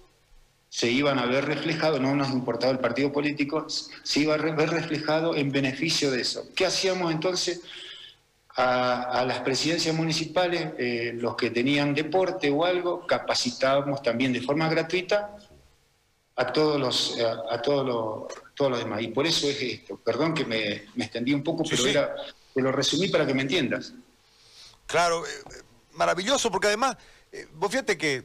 se 0.72 0.90
iban 0.90 1.20
a 1.20 1.26
ver 1.26 1.44
reflejado, 1.46 2.00
no 2.00 2.16
nos 2.16 2.30
importaba 2.32 2.72
el 2.72 2.80
partido 2.80 3.12
político, 3.12 3.68
se 3.68 4.22
iba 4.22 4.36
a 4.36 4.38
ver 4.38 4.70
reflejado 4.70 5.36
en 5.36 5.52
beneficio 5.52 6.10
de 6.12 6.22
eso. 6.22 6.48
¿Qué 6.56 6.66
hacíamos 6.66 7.12
entonces? 7.12 7.62
a, 8.56 9.24
las 9.26 9.40
presidencias 9.40 9.96
municipales, 9.96 10.74
eh, 10.78 11.14
los 11.16 11.36
que 11.36 11.50
tenían 11.50 11.94
deporte 11.94 12.50
o 12.50 12.66
algo, 12.66 13.06
capacitábamos 13.08 14.02
también 14.02 14.34
de 14.34 14.42
forma 14.42 14.68
gratuita 14.70 15.38
a 16.36 16.52
todos 16.52 16.80
los, 16.80 17.18
a, 17.50 17.62
todos 17.62 17.86
los, 17.86 18.54
todos 18.56 18.72
los 18.72 18.80
demás. 18.80 19.02
Y 19.02 19.08
por 19.10 19.26
eso 19.26 19.48
es 19.48 19.62
esto. 19.62 19.98
Perdón 19.98 20.34
que 20.34 20.46
me, 20.46 20.88
extendí 20.98 21.34
un 21.34 21.44
poco, 21.44 21.64
pero 21.70 21.86
Era, 21.86 22.16
te 22.54 22.62
lo 22.62 22.72
resumí 22.72 23.08
para 23.08 23.26
que 23.26 23.34
me 23.34 23.44
entiendas. 23.44 23.94
Claro, 24.86 25.26
eh, 25.26 25.30
maravilloso, 25.94 26.52
porque 26.52 26.68
además, 26.68 26.98
eh, 27.32 27.48
vos 27.54 27.72
fíjate 27.72 27.98
que 27.98 28.24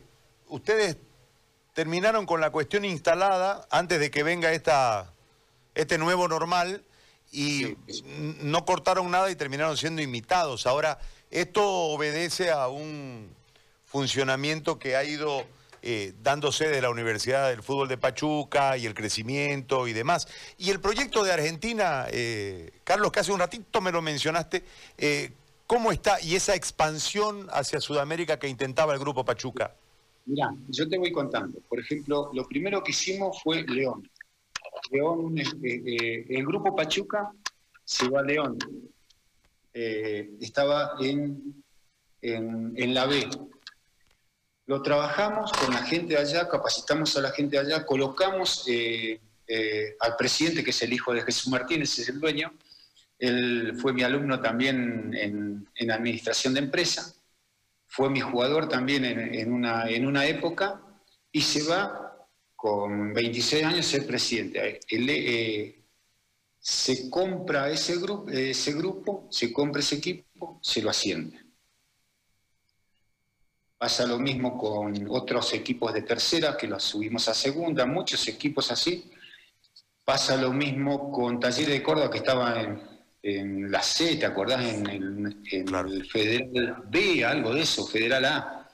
ustedes 0.48 0.96
terminaron 1.76 2.24
con 2.24 2.40
la 2.40 2.48
cuestión 2.48 2.86
instalada 2.86 3.68
antes 3.70 4.00
de 4.00 4.10
que 4.10 4.22
venga 4.22 4.50
esta, 4.50 5.12
este 5.74 5.98
nuevo 5.98 6.26
normal 6.26 6.82
y 7.30 7.76
no 8.40 8.64
cortaron 8.64 9.10
nada 9.10 9.30
y 9.30 9.36
terminaron 9.36 9.76
siendo 9.76 10.00
imitados. 10.00 10.66
Ahora, 10.66 10.98
esto 11.30 11.62
obedece 11.62 12.50
a 12.50 12.68
un 12.68 13.28
funcionamiento 13.84 14.78
que 14.78 14.96
ha 14.96 15.04
ido 15.04 15.44
eh, 15.82 16.14
dándose 16.22 16.66
de 16.66 16.80
la 16.80 16.88
Universidad 16.88 17.50
del 17.50 17.62
Fútbol 17.62 17.88
de 17.88 17.98
Pachuca 17.98 18.78
y 18.78 18.86
el 18.86 18.94
crecimiento 18.94 19.86
y 19.86 19.92
demás. 19.92 20.28
Y 20.56 20.70
el 20.70 20.80
proyecto 20.80 21.24
de 21.24 21.32
Argentina, 21.34 22.06
eh, 22.08 22.70
Carlos, 22.84 23.12
que 23.12 23.20
hace 23.20 23.32
un 23.32 23.38
ratito 23.38 23.82
me 23.82 23.92
lo 23.92 24.00
mencionaste, 24.00 24.64
eh, 24.96 25.30
¿cómo 25.66 25.92
está? 25.92 26.22
Y 26.22 26.36
esa 26.36 26.54
expansión 26.54 27.48
hacia 27.52 27.80
Sudamérica 27.80 28.38
que 28.38 28.48
intentaba 28.48 28.94
el 28.94 28.98
Grupo 28.98 29.26
Pachuca. 29.26 29.74
Mira, 30.26 30.52
yo 30.68 30.88
te 30.88 30.98
voy 30.98 31.12
contando. 31.12 31.60
Por 31.68 31.78
ejemplo, 31.78 32.30
lo 32.34 32.46
primero 32.46 32.82
que 32.82 32.90
hicimos 32.90 33.40
fue 33.42 33.62
León. 33.62 34.10
León, 34.90 35.38
este, 35.38 35.76
eh, 35.86 36.26
el 36.28 36.44
grupo 36.44 36.74
Pachuca 36.74 37.30
se 37.84 38.08
va 38.08 38.20
a 38.20 38.24
León. 38.24 38.58
Eh, 39.72 40.30
estaba 40.40 40.96
en, 41.00 41.62
en, 42.20 42.94
la 42.94 43.06
B. 43.06 43.28
Lo 44.66 44.82
trabajamos 44.82 45.52
con 45.52 45.72
la 45.72 45.84
gente 45.84 46.16
allá, 46.16 46.48
capacitamos 46.48 47.16
a 47.16 47.20
la 47.20 47.30
gente 47.30 47.56
allá, 47.56 47.86
colocamos 47.86 48.64
eh, 48.68 49.20
al 50.00 50.16
presidente, 50.16 50.64
que 50.64 50.70
es 50.70 50.82
el 50.82 50.92
hijo 50.92 51.14
de 51.14 51.22
Jesús 51.22 51.48
Martínez, 51.48 51.96
es 52.00 52.08
el 52.08 52.18
dueño. 52.18 52.52
Él 53.18 53.74
fue 53.80 53.92
mi 53.92 54.02
alumno 54.02 54.40
también 54.40 55.14
en, 55.14 55.68
en 55.76 55.90
administración 55.92 56.52
de 56.52 56.60
empresa. 56.60 57.15
Fue 57.86 58.10
mi 58.10 58.20
jugador 58.20 58.68
también 58.68 59.04
en, 59.04 59.52
una, 59.52 59.88
en 59.88 60.06
una 60.06 60.26
época 60.26 60.82
y 61.32 61.40
se 61.40 61.62
va 61.62 62.06
con 62.54 63.12
26 63.12 63.64
años 63.64 63.86
ser 63.86 64.06
presidente. 64.06 64.80
Eh, 64.90 65.84
se 66.58 67.08
compra 67.08 67.70
ese, 67.70 67.96
grupo, 67.96 68.28
ese 68.28 68.72
grupo, 68.72 69.28
se 69.30 69.52
compra 69.52 69.80
ese 69.80 69.96
equipo, 69.96 70.58
se 70.62 70.82
lo 70.82 70.90
asciende. 70.90 71.44
Pasa 73.78 74.06
lo 74.06 74.18
mismo 74.18 74.56
con 74.56 75.06
otros 75.10 75.52
equipos 75.52 75.92
de 75.92 76.02
tercera 76.02 76.56
que 76.56 76.66
los 76.66 76.82
subimos 76.82 77.28
a 77.28 77.34
segunda, 77.34 77.86
muchos 77.86 78.26
equipos 78.26 78.70
así. 78.72 79.12
Pasa 80.04 80.36
lo 80.36 80.52
mismo 80.52 81.12
con 81.12 81.38
Talleres 81.38 81.68
de 81.68 81.82
Córdoba 81.82 82.10
que 82.10 82.18
estaba 82.18 82.60
en, 82.60 82.95
la 83.26 83.82
C, 83.82 84.16
¿te 84.16 84.26
acordás? 84.26 84.64
En 84.64 84.86
el, 84.86 85.36
en 85.50 85.74
el 85.74 86.06
Federal 86.06 86.84
B, 86.88 87.24
algo 87.24 87.54
de 87.54 87.62
eso, 87.62 87.86
Federal 87.86 88.24
A. 88.24 88.68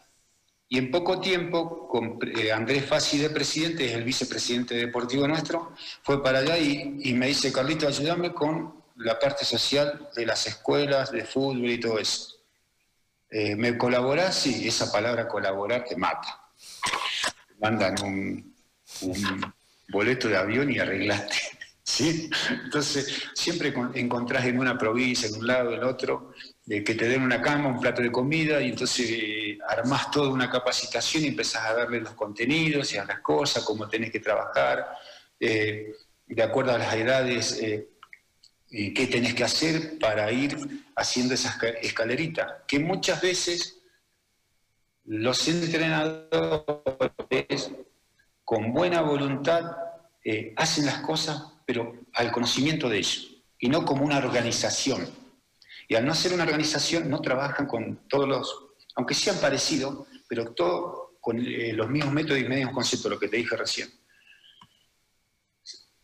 Y 0.68 0.78
en 0.78 0.90
poco 0.90 1.20
tiempo, 1.20 1.86
con 1.86 2.18
eh, 2.34 2.50
Andrés 2.50 2.86
Fassi 2.86 3.18
de 3.18 3.30
presidente, 3.30 3.84
es 3.84 3.92
el 3.92 4.04
vicepresidente 4.04 4.74
deportivo 4.74 5.28
nuestro, 5.28 5.74
fue 6.02 6.22
para 6.22 6.38
allá 6.38 6.58
y, 6.58 7.12
me 7.12 7.26
dice, 7.26 7.52
Carlito, 7.52 7.86
ayúdame 7.86 8.32
con 8.32 8.82
la 8.96 9.18
parte 9.18 9.44
social 9.44 10.08
de 10.14 10.24
las 10.24 10.46
escuelas, 10.46 11.12
de 11.12 11.24
fútbol 11.24 11.70
y 11.70 11.78
todo 11.78 11.98
eso. 11.98 12.36
Eh, 13.30 13.54
¿Me 13.54 13.76
colaborás? 13.76 14.34
Sí, 14.34 14.66
esa 14.66 14.90
palabra 14.90 15.28
colaborar 15.28 15.84
te 15.84 15.96
mata. 15.96 16.40
mandan 17.58 17.94
un, 18.02 18.54
boleto 19.88 20.28
de 20.28 20.36
avión 20.36 20.70
y 20.72 20.78
arreglaste. 20.78 21.36
¿Sí? 21.84 22.30
Entonces, 22.64 23.30
siempre 23.34 23.74
encontrás 23.94 24.44
en 24.44 24.58
una 24.58 24.78
provincia, 24.78 25.28
en 25.28 25.36
un 25.36 25.46
lado, 25.46 25.72
en 25.72 25.82
otro, 25.84 26.32
que 26.66 26.94
te 26.94 27.08
den 27.08 27.22
una 27.22 27.42
cama, 27.42 27.68
un 27.68 27.80
plato 27.80 28.02
de 28.02 28.12
comida, 28.12 28.60
y 28.62 28.68
entonces 28.68 29.10
eh, 29.10 29.58
armás 29.68 30.10
toda 30.12 30.30
una 30.30 30.48
capacitación 30.48 31.24
y 31.24 31.28
empezás 31.28 31.66
a 31.66 31.74
darle 31.74 32.00
los 32.00 32.14
contenidos 32.14 32.94
y 32.94 32.98
a 32.98 33.04
las 33.04 33.18
cosas, 33.20 33.64
cómo 33.64 33.88
tenés 33.88 34.12
que 34.12 34.20
trabajar, 34.20 34.86
eh, 35.40 35.92
de 36.26 36.42
acuerdo 36.42 36.72
a 36.72 36.78
las 36.78 36.94
edades, 36.94 37.58
eh, 37.60 37.88
qué 38.70 39.08
tenés 39.10 39.34
que 39.34 39.44
hacer 39.44 39.98
para 39.98 40.30
ir 40.32 40.56
haciendo 40.96 41.34
esa 41.34 41.58
escalerita, 41.82 42.64
que 42.66 42.78
muchas 42.78 43.20
veces 43.20 43.82
los 45.04 45.46
entrenadores 45.48 46.30
con 48.44 48.72
buena 48.72 49.02
voluntad 49.02 49.76
hacen 50.56 50.86
las 50.86 51.00
cosas, 51.00 51.51
pero 51.66 51.92
al 52.14 52.32
conocimiento 52.32 52.88
de 52.88 52.98
ellos, 52.98 53.42
y 53.58 53.68
no 53.68 53.84
como 53.84 54.04
una 54.04 54.18
organización 54.18 55.08
y 55.88 55.94
al 55.94 56.06
no 56.06 56.14
ser 56.14 56.32
una 56.32 56.44
organización, 56.44 57.10
no 57.10 57.20
trabajan 57.20 57.66
con 57.66 58.08
todos 58.08 58.26
los, 58.28 58.64
aunque 58.94 59.14
sean 59.14 59.36
parecidos, 59.38 60.06
pero 60.26 60.54
todo 60.54 61.18
con 61.20 61.38
eh, 61.38 61.72
los 61.74 61.90
mismos 61.90 62.14
métodos 62.14 62.40
y 62.40 62.44
mismos 62.44 62.72
conceptos, 62.72 63.10
lo 63.10 63.18
que 63.18 63.28
te 63.28 63.36
dije 63.36 63.56
recién. 63.56 63.90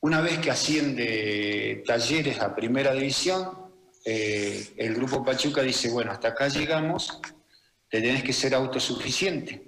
Una 0.01 0.21
vez 0.21 0.39
que 0.39 0.51
asciende 0.51 1.83
talleres 1.87 2.39
a 2.41 2.55
primera 2.55 2.93
división, 2.93 3.73
eh, 4.05 4.75
el 4.77 4.95
grupo 4.95 5.25
Pachuca 5.25 5.63
dice, 5.63 5.91
bueno, 5.91 6.13
hasta 6.13 6.29
acá 6.29 6.49
llegamos, 6.49 7.21
te 7.89 8.01
tenés 8.01 8.23
que 8.23 8.33
ser 8.33 8.55
autosuficiente. 8.55 9.68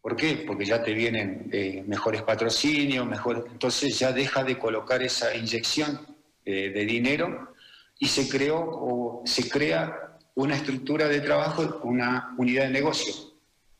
¿Por 0.00 0.16
qué? 0.16 0.44
Porque 0.46 0.64
ya 0.64 0.82
te 0.82 0.92
vienen 0.94 1.48
eh, 1.52 1.82
mejores 1.86 2.22
patrocinios, 2.22 3.06
mejor, 3.06 3.46
entonces 3.50 3.98
ya 3.98 4.12
deja 4.12 4.44
de 4.44 4.58
colocar 4.58 5.02
esa 5.02 5.34
inyección 5.34 6.16
de 6.44 6.86
dinero 6.86 7.52
y 7.98 8.06
se 8.06 8.26
creó 8.26 8.58
o 8.58 9.22
se 9.26 9.50
crea 9.50 10.08
una 10.38 10.54
estructura 10.54 11.08
de 11.08 11.20
trabajo, 11.20 11.80
una 11.82 12.34
unidad 12.38 12.66
de 12.66 12.70
negocio, 12.70 13.12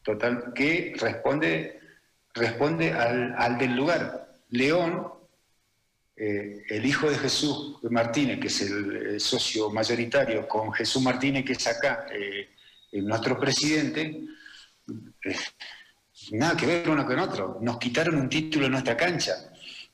total, 0.03 0.53
que 0.55 0.93
responde, 0.99 1.81
al, 2.93 3.59
del 3.59 3.77
lugar. 3.77 4.35
León, 4.51 5.07
eh, 6.17 6.65
el 6.69 6.85
hijo 6.85 7.09
de 7.09 7.17
Jesús 7.17 7.77
Martínez, 7.91 8.41
que 8.41 8.49
es 8.49 8.61
el, 8.63 9.21
socio 9.21 9.71
mayoritario, 9.71 10.49
con 10.49 10.73
Jesús 10.73 11.01
Martínez, 11.01 11.45
que 11.45 11.53
es 11.53 11.67
acá, 11.69 12.07
eh, 12.11 12.49
nuestro 13.03 13.39
presidente, 13.39 14.25
eh, 15.25 15.37
nada 16.33 16.57
que 16.57 16.67
ver 16.67 16.89
uno 16.89 17.07
con 17.07 17.19
otro. 17.19 17.59
Nos 17.61 17.79
quitaron 17.79 18.17
un 18.17 18.29
título 18.29 18.67
en 18.67 18.73
nuestra 18.73 18.97
cancha. 18.97 19.35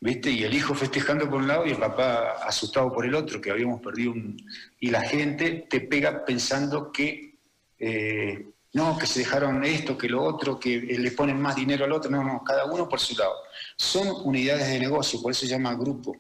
¿viste? 0.05 0.31
Y 0.31 0.43
el 0.45 0.53
hijo 0.53 0.75
festejando 0.75 1.29
por 1.31 1.41
un 1.41 1.49
lado 1.49 1.67
y 1.67 1.71
el 1.71 1.79
papá 1.79 2.37
asustado 2.47 2.93
por 2.93 3.07
el 3.07 3.15
otro, 3.15 3.41
que 3.41 3.51
habíamos 3.51 3.81
perdido 3.81 4.13
un... 4.13 4.37
Y 4.79 4.91
la 4.91 5.01
gente 5.01 5.67
te 5.69 5.81
pega 5.81 6.27
pensando 6.27 6.93
que, 6.93 7.39
eh, 7.79 8.47
no, 8.75 8.99
que 8.99 9.07
se 9.07 9.21
dejaron 9.21 9.65
esto, 9.65 9.97
que 9.97 10.11
lo 10.11 10.23
otro, 10.23 10.61
que 10.61 10.79
le 10.79 11.11
ponen 11.13 11.41
más 11.41 11.57
dinero 11.57 11.87
al 11.87 11.93
otro, 11.93 12.11
no, 12.11 12.23
no, 12.23 12.45
cada 12.45 12.67
uno 12.67 12.87
por 12.87 13.01
su 13.01 13.17
lado. 13.17 13.33
Son 13.77 14.07
unidades 14.25 14.69
de 14.69 14.79
negocio, 14.79 15.23
por 15.23 15.33
eso 15.33 15.47
se 15.47 15.49
llama 15.49 15.75
grupo. 15.75 16.15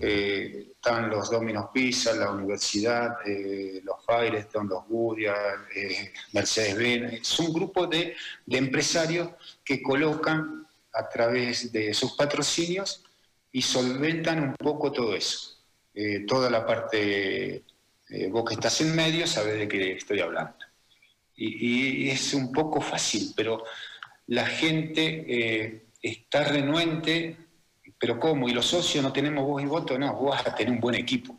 Eh, 0.00 0.72
están 0.74 1.10
los 1.10 1.30
Dominos 1.30 1.66
Pizza, 1.72 2.14
la 2.14 2.30
universidad, 2.30 3.18
eh, 3.26 3.80
los 3.84 3.96
Firestone, 4.04 4.68
los 4.68 4.86
Goodyear, 4.88 5.66
eh, 5.74 6.12
Mercedes-Benz. 6.32 7.12
Es 7.20 7.38
un 7.38 7.52
grupo 7.52 7.86
de, 7.86 8.16
de 8.46 8.58
empresarios 8.58 9.30
que 9.64 9.82
colocan 9.82 10.66
a 10.94 11.08
través 11.08 11.72
de 11.72 11.94
sus 11.94 12.12
patrocinios 12.12 13.04
y 13.52 13.62
solventan 13.62 14.42
un 14.42 14.54
poco 14.54 14.90
todo 14.92 15.14
eso. 15.14 15.50
Toda 16.26 16.48
la 16.48 16.64
parte, 16.64 17.64
vos 18.30 18.46
que 18.46 18.54
estás 18.54 18.80
en 18.80 18.96
medio, 18.96 19.26
sabés 19.26 19.58
de 19.58 19.68
qué 19.68 19.92
estoy 19.92 20.20
hablando. 20.20 20.56
Y, 21.36 22.08
es 22.08 22.32
un 22.32 22.50
poco 22.50 22.80
fácil, 22.80 23.34
pero 23.36 23.62
la 24.26 24.46
gente 24.46 25.82
está 26.02 26.44
renuente, 26.44 27.36
pero 28.02 28.18
¿cómo? 28.18 28.48
¿Y 28.48 28.52
los 28.52 28.66
socios 28.66 29.00
no 29.00 29.12
tenemos 29.12 29.46
voz 29.46 29.62
y 29.62 29.66
voto? 29.66 29.96
No, 29.96 30.12
vos 30.16 30.30
vas 30.30 30.44
a 30.44 30.52
tener 30.56 30.72
un 30.72 30.80
buen 30.80 30.96
equipo, 30.96 31.38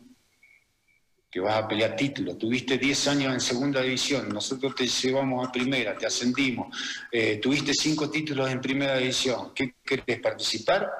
que 1.30 1.38
vas 1.38 1.56
a 1.56 1.68
pelear 1.68 1.94
títulos. 1.94 2.38
Tuviste 2.38 2.78
10 2.78 3.08
años 3.08 3.34
en 3.34 3.40
segunda 3.40 3.82
división, 3.82 4.30
nosotros 4.30 4.74
te 4.74 4.86
llevamos 4.86 5.46
a 5.46 5.52
primera, 5.52 5.94
te 5.94 6.06
ascendimos, 6.06 6.74
eh, 7.12 7.36
tuviste 7.36 7.74
5 7.74 8.08
títulos 8.08 8.50
en 8.50 8.62
primera 8.62 8.96
división. 8.96 9.52
¿Qué 9.54 9.74
querés 9.84 10.20
participar? 10.20 10.90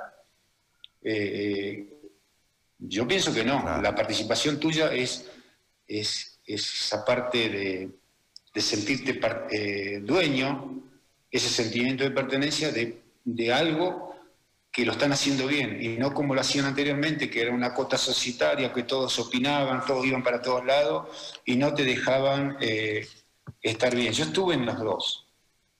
Eh, 1.02 1.88
yo 2.80 3.08
pienso 3.08 3.32
que 3.32 3.42
no. 3.42 3.62
Claro. 3.62 3.80
La 3.80 3.94
participación 3.94 4.60
tuya 4.60 4.92
es, 4.92 5.30
es, 5.88 6.40
es 6.44 6.74
esa 6.74 7.02
parte 7.06 7.48
de, 7.48 7.90
de 8.52 8.60
sentirte 8.60 9.18
eh, 9.50 10.00
dueño, 10.02 10.82
ese 11.30 11.48
sentimiento 11.48 12.04
de 12.04 12.10
pertenencia 12.10 12.70
de, 12.70 13.00
de 13.24 13.50
algo 13.50 14.13
que 14.74 14.84
lo 14.84 14.90
están 14.90 15.12
haciendo 15.12 15.46
bien 15.46 15.80
y 15.80 15.90
no 15.96 16.12
como 16.12 16.34
lo 16.34 16.40
hacían 16.40 16.64
anteriormente, 16.64 17.30
que 17.30 17.42
era 17.42 17.52
una 17.52 17.72
cota 17.72 17.96
societaria, 17.96 18.72
que 18.72 18.82
todos 18.82 19.16
opinaban, 19.20 19.84
todos 19.86 20.04
iban 20.04 20.24
para 20.24 20.42
todos 20.42 20.64
lados 20.64 21.40
y 21.44 21.54
no 21.54 21.72
te 21.72 21.84
dejaban 21.84 22.56
eh, 22.60 23.06
estar 23.62 23.94
bien. 23.94 24.12
Yo 24.12 24.24
estuve 24.24 24.54
en 24.54 24.66
los 24.66 24.76
dos, 24.80 25.28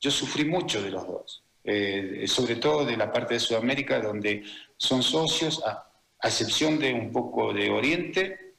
yo 0.01 0.13
sufrí 0.13 0.45
mucho 0.45 0.81
de 0.81 0.91
los 0.93 1.05
dos, 1.09 1.43
eh, 1.65 2.25
sobre 2.29 2.55
todo 2.55 2.85
de 2.85 2.97
la 2.97 3.11
parte 3.11 3.35
de 3.35 3.41
Sudamérica, 3.41 3.99
donde 4.01 4.45
son 4.77 5.03
socios, 5.03 5.61
a, 5.67 5.91
excepción 6.23 6.79
de 6.79 6.95
un 6.95 7.11
poco 7.11 7.53
de 7.53 7.71
Oriente, 7.71 8.55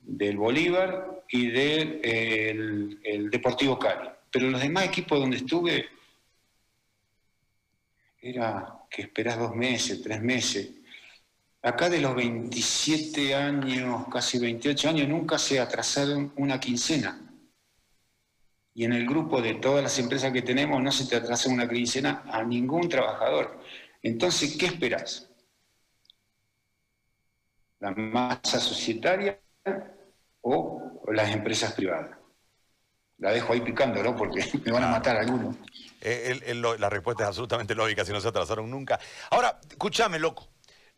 del 0.00 0.38
Bolívar 0.38 1.22
y 1.28 1.48
del 1.50 2.00
el- 2.02 3.00
el 3.04 3.30
Deportivo 3.30 3.78
Cali. 3.78 4.08
Pero 4.30 4.48
los 4.48 4.60
demás 4.62 4.86
equipos 4.86 5.20
donde 5.20 5.36
estuve 5.36 5.86
era 8.22 8.75
que 8.90 9.02
esperás 9.02 9.38
dos 9.38 9.54
meses, 9.54 10.02
tres 10.02 10.22
meses. 10.22 10.70
Acá 11.62 11.90
de 11.90 12.00
los 12.00 12.14
27 12.14 13.34
años, 13.34 14.06
casi 14.12 14.38
28 14.38 14.88
años, 14.88 15.08
nunca 15.08 15.38
se 15.38 15.58
atrasaron 15.58 16.32
una 16.36 16.60
quincena. 16.60 17.20
Y 18.72 18.84
en 18.84 18.92
el 18.92 19.06
grupo 19.06 19.40
de 19.40 19.54
todas 19.54 19.82
las 19.82 19.98
empresas 19.98 20.32
que 20.32 20.42
tenemos 20.42 20.82
no 20.82 20.92
se 20.92 21.06
te 21.06 21.16
atrasa 21.16 21.48
una 21.48 21.68
quincena 21.68 22.24
a 22.30 22.44
ningún 22.44 22.88
trabajador. 22.88 23.60
Entonces, 24.02 24.56
¿qué 24.56 24.66
esperás? 24.66 25.28
¿La 27.80 27.90
masa 27.90 28.60
societaria 28.60 29.40
o 30.42 31.02
las 31.12 31.34
empresas 31.34 31.72
privadas? 31.72 32.25
La 33.18 33.32
dejo 33.32 33.52
ahí 33.52 33.60
picando, 33.60 34.02
¿no? 34.02 34.14
Porque 34.16 34.44
me 34.64 34.72
van 34.72 34.84
a 34.84 34.88
matar 34.88 35.16
algunos. 35.16 35.56
Eh, 36.00 36.24
el- 36.32 36.42
el- 36.44 36.60
lo- 36.60 36.76
la 36.76 36.90
respuesta 36.90 37.22
es 37.24 37.28
absolutamente 37.28 37.74
lógica, 37.74 38.04
si 38.04 38.12
no 38.12 38.20
se 38.20 38.28
atrasaron 38.28 38.70
nunca. 38.70 39.00
Ahora, 39.30 39.58
escúchame, 39.68 40.18
loco. 40.18 40.48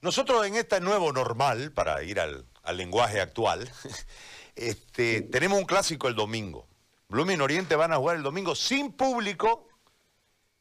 Nosotros 0.01 0.47
en 0.47 0.55
este 0.57 0.81
nuevo 0.81 1.13
normal, 1.13 1.73
para 1.73 2.03
ir 2.03 2.21
al, 2.21 2.45
al 2.63 2.77
lenguaje 2.77 3.21
actual, 3.21 3.69
este, 4.57 5.23
tenemos 5.23 5.59
un 5.59 5.65
clásico 5.67 6.09
el 6.09 6.15
domingo. 6.15 6.67
Blooming 7.09 7.41
Oriente 7.41 7.75
van 7.77 7.93
a 7.93 7.97
jugar 7.97 8.17
el 8.17 8.23
domingo 8.23 8.55
sin 8.55 8.93
público, 8.93 9.69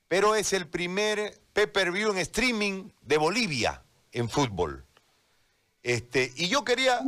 pero 0.07 0.35
es 0.35 0.53
el 0.53 0.67
primer 0.67 1.39
pay-per-view 1.53 2.11
en 2.11 2.17
streaming 2.19 2.89
de 3.01 3.17
Bolivia 3.17 3.83
en 4.11 4.29
fútbol. 4.29 4.85
Este, 5.83 6.31
y 6.35 6.47
yo 6.47 6.63
quería... 6.63 7.01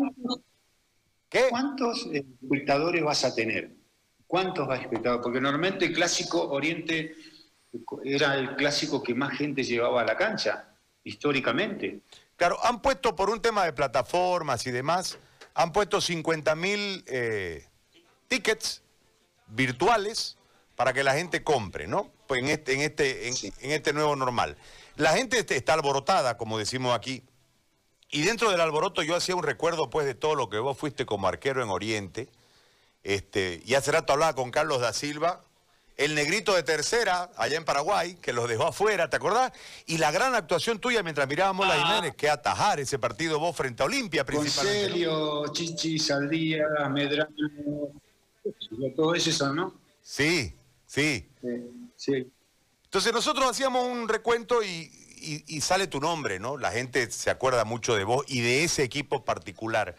¿Qué? 1.30 1.46
¿Cuántos 1.50 2.08
eh, 2.12 2.26
espectadores 2.42 3.04
vas 3.04 3.24
a 3.24 3.34
tener? 3.36 3.79
¿Cuántos 4.30 4.68
vas 4.68 4.78
a 4.78 4.82
espectadores? 4.84 5.24
Porque 5.24 5.42
normalmente 5.42 5.86
el 5.86 5.94
clásico 5.94 6.50
Oriente 6.52 7.16
era 8.04 8.36
el 8.36 8.56
clásico 8.56 9.02
que 9.02 9.16
más 9.16 9.36
gente 9.36 9.64
llevaba 9.64 10.02
a 10.02 10.06
la 10.06 10.16
cancha, 10.16 10.70
históricamente. 11.04 12.02
Claro, 12.36 12.64
han 12.64 12.80
puesto 12.80 13.16
por 13.16 13.32
un 13.32 13.42
tema 13.42 13.66
de 13.66 13.74
plataformas 13.74 14.68
y 14.68 14.72
demás, 14.72 15.18
han 15.56 15.72
puesto 15.72 16.00
50 16.00 16.54
mil 16.56 17.04
eh, 17.08 17.66
tickets 18.28 18.84
virtuales 19.48 20.38
para 20.76 20.94
que 20.94 21.04
la 21.04 21.16
gente 21.16 21.44
compre, 21.44 21.88
¿no? 21.88 22.12
Pues 22.28 22.42
en 22.44 22.50
este, 22.50 22.74
en 22.76 22.82
este, 22.82 23.28
en, 23.30 23.34
Sí. 23.34 23.52
en 23.62 23.72
este 23.72 23.94
nuevo 23.94 24.16
normal. 24.16 24.58
La 24.96 25.14
gente 25.14 25.40
este- 25.40 25.56
está 25.56 25.74
alborotada, 25.74 26.38
como 26.38 26.60
decimos 26.60 26.94
aquí. 26.94 27.24
Y 28.12 28.22
dentro 28.22 28.52
del 28.52 28.62
alboroto 28.62 29.02
yo 29.02 29.16
hacía 29.16 29.36
un 29.36 29.42
recuerdo 29.44 29.90
pues 29.90 30.06
de 30.06 30.14
todo 30.14 30.36
lo 30.36 30.52
que 30.52 30.60
vos 30.60 30.78
fuiste 30.78 31.08
como 31.08 31.28
arquero 31.28 31.64
en 31.64 31.70
Oriente. 31.70 32.30
Este, 33.04 33.62
y 33.66 33.76
hace 33.76 33.92
rato 33.92 34.14
hablaba 34.14 34.36
con 34.36 34.52
Carlos 34.52 34.82
da 34.82 34.94
Silva, 34.94 35.42
el 35.98 36.16
negrito 36.16 36.56
de 36.56 36.64
tercera, 36.64 37.30
allá 37.36 37.58
en 37.58 37.66
Paraguay, 37.66 38.16
que 38.22 38.32
los 38.32 38.48
dejó 38.48 38.68
afuera, 38.68 39.10
¿te 39.10 39.18
acordás? 39.18 39.52
Y 39.86 39.98
la 39.98 40.12
gran 40.12 40.34
actuación 40.34 40.80
tuya 40.80 41.04
mientras 41.04 41.28
mirábamos 41.28 41.68
la 41.68 41.76
Jiménez, 41.86 42.16
que 42.16 42.30
atajar 42.30 42.80
ese 42.80 42.98
partido 43.00 43.38
vos 43.40 43.56
frente 43.56 43.84
a 43.84 43.86
Olimpia 43.86 44.26
principalmente. 44.26 44.82
Concelio, 44.84 45.48
Chichi, 45.52 46.00
Saldía, 46.00 46.66
Medrano, 46.90 47.30
todo 48.96 49.14
eso, 49.16 49.54
¿no? 49.54 49.74
Sí, 50.02 50.56
sí. 50.86 51.28
Eh, 51.44 51.70
sí. 51.98 52.32
Entonces 52.86 53.12
nosotros 53.14 53.50
hacíamos 53.50 53.86
un 53.86 54.08
recuento 54.08 54.64
y, 54.64 54.90
y- 55.18 55.44
y 55.48 55.62
sale 55.62 55.88
tu 55.88 56.00
nombre, 56.00 56.40
¿no? 56.40 56.58
La 56.58 56.72
gente 56.72 57.12
se 57.12 57.30
acuerda 57.30 57.66
mucho 57.66 57.96
de 57.96 58.06
vos 58.06 58.24
y 58.28 58.40
de 58.42 58.64
ese 58.64 58.84
equipo 58.84 59.26
particular. 59.26 59.96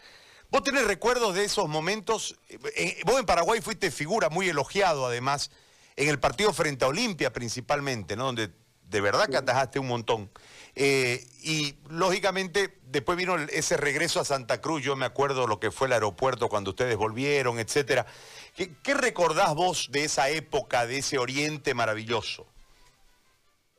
¿Vos 0.51 0.63
tenés 0.63 0.85
recuerdos 0.85 1.33
de 1.33 1.45
esos 1.45 1.69
momentos? 1.69 2.37
Eh, 2.49 2.59
eh, 2.75 3.01
vos 3.05 3.17
en 3.17 3.25
Paraguay 3.25 3.61
fuiste 3.61 3.89
figura, 3.89 4.29
muy 4.29 4.49
elogiado 4.49 5.05
además, 5.05 5.49
en 5.95 6.09
el 6.09 6.19
partido 6.19 6.51
frente 6.51 6.83
a 6.83 6.89
Olimpia 6.89 7.31
principalmente, 7.31 8.17
¿no? 8.17 8.25
Donde 8.25 8.51
de 8.89 9.01
verdad 9.01 9.29
que 9.29 9.37
atajaste 9.37 9.79
un 9.79 9.87
montón. 9.87 10.29
Eh, 10.75 11.25
y 11.41 11.75
lógicamente 11.89 12.77
después 12.87 13.17
vino 13.17 13.37
ese 13.37 13.77
regreso 13.77 14.19
a 14.19 14.25
Santa 14.25 14.59
Cruz, 14.59 14.83
yo 14.83 14.97
me 14.97 15.05
acuerdo 15.05 15.47
lo 15.47 15.59
que 15.59 15.71
fue 15.71 15.87
el 15.87 15.93
aeropuerto 15.93 16.49
cuando 16.49 16.71
ustedes 16.71 16.97
volvieron, 16.97 17.57
etcétera. 17.57 18.05
¿Qué, 18.53 18.73
qué 18.83 18.93
recordás 18.93 19.55
vos 19.55 19.87
de 19.91 20.03
esa 20.03 20.29
época, 20.29 20.85
de 20.85 20.97
ese 20.97 21.17
Oriente 21.17 21.73
maravilloso? 21.73 22.45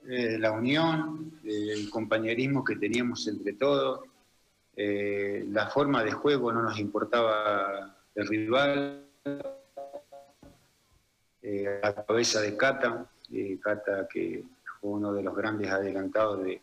Eh, 0.08 0.36
la 0.38 0.50
unión, 0.50 1.40
eh, 1.44 1.68
el 1.74 1.88
compañerismo 1.90 2.64
que 2.64 2.76
teníamos 2.76 3.26
entre 3.28 3.52
todos, 3.52 4.00
eh, 4.76 5.44
la 5.48 5.68
forma 5.68 6.02
de 6.02 6.12
juego 6.12 6.52
no 6.52 6.62
nos 6.62 6.78
importaba 6.78 7.96
el 8.14 8.26
rival, 8.26 9.06
eh, 11.42 11.80
la 11.82 11.94
cabeza 11.94 12.40
de 12.40 12.56
Cata, 12.56 13.10
eh, 13.32 13.58
Cata 13.60 14.06
que 14.08 14.44
fue 14.80 14.90
uno 14.90 15.12
de 15.12 15.22
los 15.22 15.34
grandes 15.34 15.70
adelantados 15.70 16.44
de, 16.44 16.60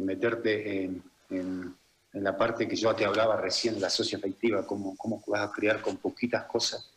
meterte 0.00 0.84
en, 0.84 1.74
la 2.12 2.36
parte 2.36 2.68
que 2.68 2.76
yo 2.76 2.94
te 2.94 3.04
hablaba 3.04 3.36
recién, 3.36 3.80
la 3.80 3.88
socioafectiva, 3.88 4.66
cómo, 4.66 4.96
cómo 4.96 5.22
vas 5.26 5.48
a 5.48 5.52
crear 5.52 5.80
con 5.80 5.96
poquitas 5.96 6.44
cosas, 6.44 6.92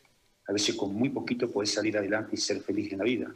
a 0.46 0.52
veces 0.52 0.74
con 0.74 0.94
muy 0.94 1.08
poquito 1.08 1.50
podés 1.50 1.72
salir 1.72 1.96
adelante 1.96 2.30
y 2.34 2.36
ser 2.36 2.60
feliz 2.60 2.92
en 2.92 2.98
la 2.98 3.04
vida. 3.04 3.32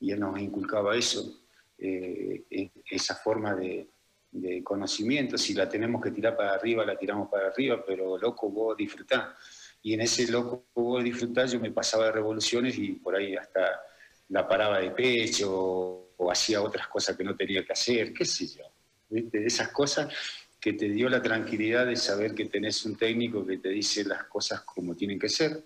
Y 0.00 0.12
él 0.12 0.20
nos 0.20 0.38
inculcaba 0.40 0.96
eso, 0.96 1.40
eh, 1.78 2.44
eh, 2.50 2.70
esa 2.90 3.14
forma 3.14 3.54
de, 3.54 3.86
de 4.32 4.62
conocimiento, 4.62 5.36
si 5.36 5.54
la 5.54 5.68
tenemos 5.68 6.02
que 6.02 6.10
tirar 6.10 6.36
para 6.36 6.54
arriba, 6.54 6.84
la 6.84 6.96
tiramos 6.96 7.28
para 7.28 7.48
arriba, 7.48 7.82
pero 7.84 8.16
loco, 8.16 8.48
vos 8.48 8.76
disfrutá. 8.76 9.34
Y 9.82 9.94
en 9.94 10.02
ese 10.02 10.30
loco, 10.30 10.66
vos 10.74 11.02
disfrutá, 11.02 11.46
yo 11.46 11.58
me 11.58 11.70
pasaba 11.70 12.06
de 12.06 12.12
revoluciones 12.12 12.78
y 12.78 12.92
por 12.92 13.16
ahí 13.16 13.34
hasta 13.34 13.80
la 14.28 14.46
paraba 14.46 14.78
de 14.78 14.90
pecho 14.90 15.50
o, 15.52 16.06
hacía 16.30 16.62
otras 16.62 16.86
cosas 16.86 17.16
que 17.16 17.24
no 17.24 17.34
tenía 17.34 17.64
que 17.64 17.72
hacer, 17.72 18.12
qué 18.12 18.24
sé 18.24 18.46
yo. 18.46 18.62
¿viste? 19.08 19.44
Esas 19.44 19.68
cosas 19.68 20.14
que 20.60 20.74
te 20.74 20.88
dio 20.90 21.08
la 21.08 21.22
tranquilidad 21.22 21.86
de 21.86 21.96
saber 21.96 22.34
que 22.34 22.44
tenés 22.44 22.84
un 22.84 22.96
técnico 22.96 23.44
que 23.44 23.56
te 23.56 23.70
dice 23.70 24.04
las 24.04 24.24
cosas 24.24 24.60
como 24.60 24.94
tienen 24.94 25.18
que 25.18 25.30
ser, 25.30 25.64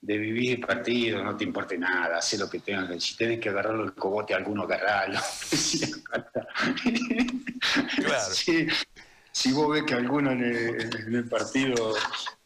de 0.00 0.18
vivir 0.18 0.56
el 0.56 0.60
partido, 0.60 1.24
no 1.24 1.36
te 1.36 1.44
importe 1.44 1.78
nada, 1.78 2.18
haz 2.18 2.38
lo 2.38 2.50
que 2.50 2.58
tengas, 2.58 3.02
si 3.02 3.16
tenés 3.16 3.40
que 3.40 3.48
agarrarlo 3.48 3.84
el 3.84 3.94
cogote 3.94 4.34
alguno, 4.34 4.64
agarralo. 4.64 5.20
Claro. 8.16 8.34
Si 9.36 9.50
vos 9.50 9.68
ves 9.68 9.82
que 9.82 9.94
alguno 9.94 10.30
en 10.30 10.44
el, 10.44 11.28
partido 11.28 11.92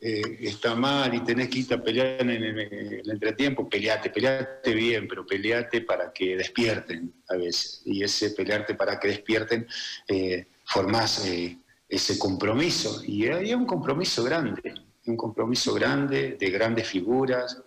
eh, 0.00 0.22
está 0.40 0.74
mal 0.74 1.14
y 1.14 1.20
tenés 1.20 1.50
que 1.50 1.59
irte 1.59 1.74
a 1.74 1.83
pelear 1.83 2.22
en, 2.22 2.31
el- 2.31 2.59
en 2.59 2.92
el 3.00 3.11
entretiempo, 3.11 3.68
peleate, 3.68 4.09
peleate 4.09 4.72
bien, 4.72 5.07
pero 5.07 5.26
peleate 5.26 5.83
para 5.83 6.11
que 6.11 6.35
despierten 6.38 7.12
a 7.28 7.37
veces. 7.37 7.83
Y 7.85 8.02
ese 8.02 8.31
pelearte 8.31 8.74
para 8.74 8.98
que 8.98 9.09
despierten, 9.09 9.66
eh, 10.09 10.46
formás 10.64 11.26
eh, 11.26 11.59
ese 11.87 12.18
compromiso. 12.18 13.02
Y 13.04 13.28
había 13.28 13.59
un 13.59 13.66
compromiso 13.66 14.24
grande, 14.24 14.72
un 15.04 15.16
compromiso 15.18 15.74
grande 15.74 16.38
de 16.40 16.50
grandes 16.50 16.88
figuras. 16.88 17.62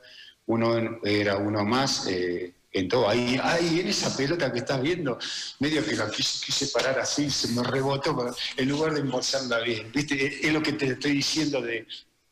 Uno 0.48 1.00
era 1.04 1.38
uno 1.38 1.64
más. 1.64 2.08
Eh, 2.08 2.56
en 2.72 2.88
todo. 2.88 3.10
Ahí, 3.10 3.40
ahí, 3.42 3.80
en 3.80 3.88
esa 3.88 4.16
pelota 4.16 4.52
que 4.52 4.60
estás 4.60 4.82
viendo, 4.82 5.18
medio 5.60 5.86
que 5.86 5.96
la 5.96 6.10
quise, 6.10 6.68
parar 6.68 7.00
así, 7.00 7.30
se 7.30 7.50
me 7.50 7.64
rebotó, 7.64 8.34
en 8.58 8.70
lugar 8.70 8.94
de 8.94 9.02
embolsarla 9.02 9.60
bien. 9.60 9.92
¿Viste? 9.94 10.46
Es 10.46 10.54
lo 10.54 10.62
que 10.62 10.74
te 10.74 10.88
estoy 10.88 11.14
diciendo 11.14 11.62
de, 11.62 11.88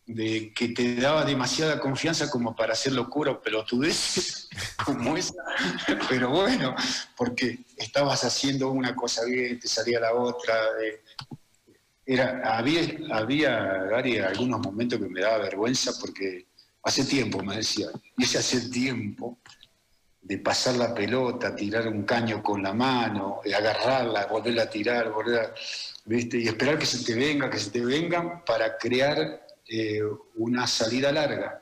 de 0.05 0.51
que 0.53 0.69
te 0.69 0.95
daba 0.95 1.25
demasiada 1.25 1.79
confianza 1.79 2.29
como 2.29 2.55
para 2.55 2.73
hacer 2.73 2.93
locura 2.93 3.31
o 3.31 3.41
pelotudez 3.41 4.49
como 4.85 5.17
esa. 5.17 5.33
Pero 6.07 6.29
bueno, 6.29 6.75
porque 7.15 7.59
estabas 7.77 8.23
haciendo 8.23 8.71
una 8.71 8.95
cosa 8.95 9.25
bien, 9.25 9.59
te 9.59 9.67
salía 9.67 9.99
la 9.99 10.13
otra. 10.13 10.55
Eh, 10.83 11.01
era, 12.05 12.57
había, 12.57 12.81
había, 13.11 13.55
Gary, 13.83 14.17
algunos 14.17 14.59
momentos 14.61 14.99
que 14.99 15.07
me 15.07 15.21
daba 15.21 15.37
vergüenza 15.37 15.91
porque 15.99 16.47
hace 16.81 17.03
tiempo, 17.03 17.43
me 17.43 17.57
decía, 17.57 17.89
y 18.17 18.23
ese 18.23 18.39
hace 18.39 18.69
tiempo 18.69 19.37
de 20.29 20.37
pasar 20.37 20.75
la 20.75 20.93
pelota, 20.93 21.55
tirar 21.55 21.87
un 21.87 22.03
caño 22.03 22.43
con 22.43 22.61
la 22.61 22.71
mano, 22.71 23.41
agarrarla, 23.43 24.27
volverla 24.27 24.63
a 24.63 24.69
tirar, 24.69 25.11
volver 25.11 25.55
¿viste? 26.05 26.37
y 26.37 26.47
esperar 26.47 26.77
que 26.77 26.85
se 26.85 27.03
te 27.03 27.15
venga, 27.15 27.49
que 27.49 27.57
se 27.57 27.71
te 27.71 27.83
vengan 27.83 28.45
para 28.45 28.77
crear 28.77 29.47
eh, 29.67 30.03
una 30.35 30.67
salida 30.67 31.11
larga. 31.11 31.59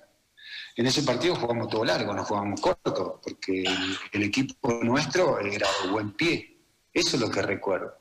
En 0.75 0.86
ese 0.86 1.03
partido 1.03 1.36
jugamos 1.36 1.69
todo 1.69 1.86
largo, 1.86 2.13
no 2.13 2.25
jugamos 2.25 2.60
corto, 2.60 3.21
porque 3.23 3.63
el, 4.12 4.23
equipo 4.23 4.84
nuestro 4.84 5.39
era 5.39 5.65
de 5.84 5.89
buen 5.89 6.12
pie. 6.12 6.58
Eso 6.91 7.15
es 7.15 7.21
lo 7.21 7.32
que 7.32 7.41
recuerdo. 7.41 7.97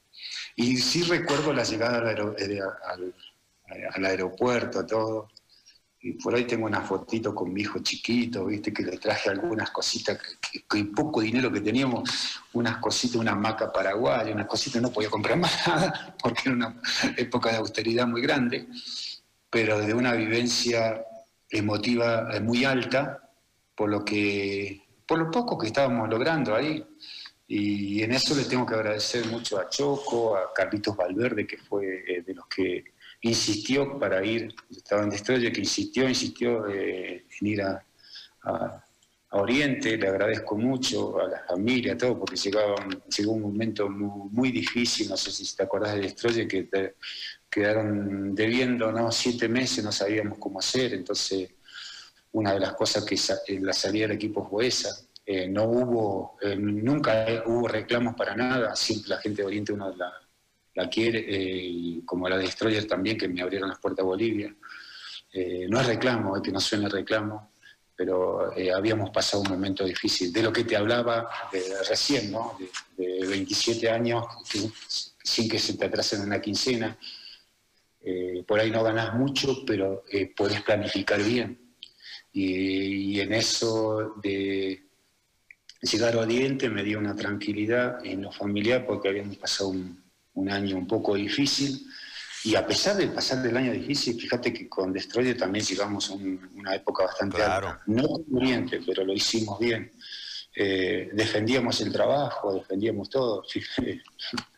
Y 0.57 0.79
sí 0.79 1.05
recuerdo 1.05 1.53
la 1.53 1.63
llegada 1.63 1.99
al, 1.99 2.35
eh, 2.41 2.61
al, 2.89 3.15
al 3.95 4.05
aeropuerto, 4.05 4.85
todo 4.85 5.29
y 6.07 6.13
por 6.13 6.37
ahí 6.37 6.45
tengo 6.45 6.67
una 6.67 6.83
fotito 6.83 7.35
con 7.35 7.53
mi 7.53 7.63
hijo 7.63 7.81
chiquito, 7.81 8.45
viste, 8.47 8.73
que 8.73 8.85
le 8.85 8.97
traje 8.97 9.29
algunas 9.29 9.73
cositas, 9.73 10.17
que, 10.69 10.85
poco 10.85 11.21
dinero 11.21 11.51
que 11.51 11.61
teníamos, 11.61 12.09
unas 12.53 12.77
cositas, 12.77 13.17
una 13.17 13.35
maca 13.35 13.73
paraguaya, 13.73 14.33
unas 14.33 14.47
cositas, 14.47 14.81
no 14.81 14.93
podía 14.93 15.11
comprar 15.11 15.37
más 15.41 15.67
nada, 15.67 16.17
porque 16.23 16.43
era 16.45 16.53
una 16.53 16.81
época 17.17 17.51
de 17.51 17.57
austeridad 17.57 18.07
muy 18.07 18.23
grande, 18.23 18.69
pero 19.51 19.81
de 19.81 19.95
una 19.95 20.13
vivencia 20.13 21.05
emotiva 21.51 22.29
eh, 22.33 22.39
muy 22.41 22.65
alta, 22.65 23.29
por 23.75 23.91
lo 23.91 24.05
que, 24.05 24.83
por 25.09 25.19
lo 25.19 25.29
poco 25.29 25.59
que 25.59 25.67
estábamos 25.67 26.09
logrando 26.09 26.55
ahí. 26.55 26.87
Y 27.49 28.03
en 28.03 28.13
eso 28.13 28.35
le 28.37 28.45
tengo 28.45 28.65
que 28.65 28.75
agradecer 28.75 29.27
mucho 29.27 29.59
a 29.59 29.69
Choco, 29.69 30.37
a 30.37 30.53
Carlitos 30.53 30.97
Valverde, 30.97 31.47
que 31.49 31.59
fue 31.59 32.05
eh, 32.07 32.23
de 32.23 32.35
los 32.35 32.47
que 32.47 32.85
insistió 33.29 33.99
para 33.99 34.25
ir, 34.25 34.55
estaba 34.71 35.03
en 35.03 35.11
Destroyer, 35.11 35.53
que 35.53 35.61
insistió, 35.61 36.09
insistió 36.09 36.67
eh, 36.69 37.27
en 37.41 37.47
ir 37.47 37.63
a, 37.63 37.83
Oriente, 39.31 39.99
le 39.99 40.09
agradezco 40.09 40.57
mucho 40.57 41.21
a 41.21 41.29
la 41.29 41.45
familia, 41.47 41.93
a 41.93 41.99
todo, 41.99 42.19
porque 42.19 42.37
llegaba, 42.37 42.77
llegó 43.19 43.33
un 43.33 43.43
momento 43.43 43.89
muy, 43.91 44.51
difícil, 44.51 45.09
no 45.11 45.17
sé 45.17 45.31
si 45.33 45.55
te 45.55 45.65
acordás 45.65 45.95
de 45.95 46.03
Destroyer, 46.03 46.47
que 46.47 46.95
quedaron 47.51 48.35
debiendo 48.35 48.93
¿no? 48.93 49.11
siete 49.11 49.49
meses, 49.49 49.85
no 49.85 49.91
sabíamos 49.91 50.39
cómo 50.39 50.61
hacer, 50.61 50.95
entonces 50.95 51.51
una 52.33 52.55
de 52.55 52.61
las 52.61 52.75
cosas 52.75 53.05
que 53.05 53.61
la 53.61 53.73
salida 53.73 54.07
del 54.07 54.17
equipo 54.17 54.47
fue 54.49 54.69
esa. 54.69 54.97
Eh, 55.25 55.49
no 55.49 55.65
hubo, 55.65 56.37
eh, 56.41 56.55
nunca 56.55 57.27
hubo 57.47 57.67
reclamos 57.67 58.15
para 58.15 58.37
nada, 58.37 58.77
siempre 58.77 59.09
la 59.09 59.19
gente 59.19 59.43
de 59.43 59.47
Oriente 59.47 59.73
una 59.73 59.91
de 59.91 59.97
las 59.97 60.13
la 60.77 60.91
quiere, 60.91 61.25
eh, 61.27 62.03
como 62.05 62.29
la 62.29 62.37
Destroyer 62.37 62.87
también, 62.87 63.17
que 63.17 63.29
me 63.29 63.41
abrieron 63.41 63.69
las 63.69 63.79
puertas 63.79 64.03
a 64.03 64.07
Bolivia. 64.07 64.55
Eh, 65.33 65.67
no 65.69 65.81
es 65.81 65.87
reclamo, 65.87 66.41
que 66.43 66.53
no 66.53 66.61
suene 66.61 66.89
reclamo, 66.89 67.53
pero 67.97 68.55
eh, 68.55 68.71
habíamos 68.71 69.09
pasado 69.09 69.43
un 69.43 69.49
momento 69.49 69.85
difícil. 69.85 70.31
De 70.31 70.43
lo 70.43 70.53
que 70.53 70.65
te 70.65 70.77
hablaba 70.77 71.29
recién, 71.89 72.31
¿no? 72.31 72.59
De, 72.97 73.27
27 73.27 73.91
años, 73.91 74.25
sin 75.23 75.49
que 75.49 75.59
se 75.59 75.79
te 75.79 75.87
atrasen 75.87 76.21
una 76.21 76.41
quincena. 76.41 76.97
por 78.47 78.61
ahí 78.61 78.71
no 78.71 78.83
ganás 78.85 79.15
mucho, 79.15 79.65
pero 79.67 80.05
podés 80.37 80.63
planificar 80.63 81.23
bien. 81.23 81.59
Y, 82.33 83.15
y, 83.15 83.21
en 83.21 83.33
eso 83.33 84.15
de 84.23 84.85
llegar 85.81 86.15
a 86.15 86.21
Oriente 86.21 86.69
me 86.69 86.85
dio 86.85 86.99
una 86.99 87.17
tranquilidad 87.17 88.05
en 88.05 88.23
lo 88.23 88.31
familiar 88.31 88.85
porque 88.87 89.09
habíamos 89.09 89.39
pasado 89.39 89.71
un, 89.71 90.06
un 90.37 90.51
año 90.51 90.77
un 90.77 90.87
poco 90.87 91.15
difícil. 91.15 91.87
Y 92.45 92.55
a 92.55 92.65
pesar 92.65 92.97
de 92.97 93.09
pasar 93.09 93.43
del 93.43 93.57
año 93.57 93.73
difícil, 93.73 94.21
fíjate 94.21 94.53
que 94.53 94.69
con 94.69 94.93
Destroyer 94.93 95.37
también 95.37 95.65
llegamos 95.65 96.11
a 96.11 96.15
una 96.15 96.75
época 96.75 97.05
bastante 97.05 97.43
alta. 97.43 97.83
No 97.87 98.05
Oriente, 98.33 98.81
pero 98.87 99.05
lo 99.05 99.13
hicimos 99.13 99.59
bien. 99.59 99.91
Eh, 100.55 101.11
defendíamos 101.13 101.81
el 101.81 101.93
trabajo, 101.93 102.55
defendíamos 102.55 103.11
todo. 103.11 103.43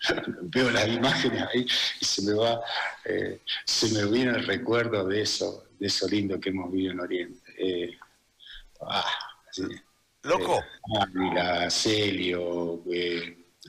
Veo 0.42 0.70
las 0.70 0.88
imágenes 0.88 1.42
ahí 1.42 1.66
y 2.00 2.04
se 2.04 2.22
me 2.22 2.34
va, 2.34 2.60
eh, 3.04 3.40
se 3.64 3.90
me 3.92 4.04
viene 4.10 4.32
el 4.32 4.46
recuerdo 4.46 5.06
de 5.06 5.22
eso, 5.22 5.68
de 5.78 5.86
eso 5.86 6.06
lindo 6.08 6.38
que 6.38 6.50
hemos 6.50 6.70
vivido 6.70 6.92
en 6.92 7.00
Oriente. 7.00 7.40
Eh, 7.58 7.98
ah, 8.82 9.04
Loco. 10.22 10.62
Ávila, 11.00 11.70
Celio, 11.70 12.82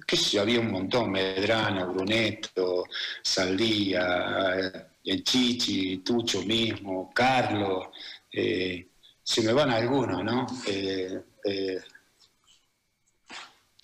qué 0.06 0.18
sé 0.18 0.40
había 0.40 0.60
un 0.60 0.72
montón, 0.72 1.12
Medrano, 1.12 1.94
Brunetto, 1.94 2.86
Saldía, 3.22 4.90
el 5.04 5.24
Chichi, 5.24 5.98
Tucho 5.98 6.42
mismo, 6.44 7.12
Carlos, 7.14 7.88
eh, 8.32 8.88
se 9.24 9.42
me 9.42 9.54
van 9.54 9.72
algunos, 9.72 10.24
¿no? 10.24 10.46
Eh, 10.68 11.22
eh, 11.46 11.80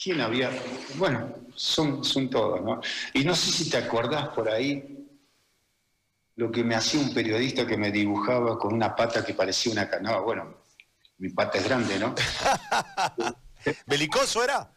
¿Quién 0.01 0.21
había? 0.21 0.51
Bueno, 0.95 1.34
son, 1.56 2.04
son 2.04 2.30
todos, 2.30 2.62
¿no? 2.62 2.82
Y 3.13 3.23
no 3.23 3.36
sé 3.36 3.51
si 3.51 3.69
te 3.69 3.78
acordás 3.78 4.30
por 4.30 4.49
ahí 4.49 5.08
lo 6.36 6.51
que 6.51 6.63
me 6.63 6.75
hacía 6.75 6.99
un 6.99 7.13
periodista 7.13 7.65
que 7.65 7.78
me 7.78 7.91
dibujaba 7.91 8.58
con 8.60 8.73
una 8.73 8.95
pata 8.95 9.23
que 9.23 9.34
parecía 9.34 9.71
una 9.71 9.89
canoa. 9.89 10.19
Bueno, 10.19 10.58
mi 11.17 11.30
pata 11.30 11.58
es 11.58 11.63
grande, 11.63 11.97
¿no? 11.97 12.13
¿Belicoso 13.88 14.43
era? 14.43 14.75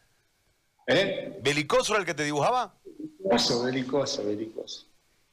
¿Eh? 0.88 1.38
¿Belicoso 1.42 1.92
era 1.92 2.00
el 2.00 2.06
que 2.06 2.14
te 2.14 2.24
dibujaba? 2.24 2.74
Belicoso, 2.82 3.62
belicoso, 3.62 4.24
belicoso. 4.24 4.86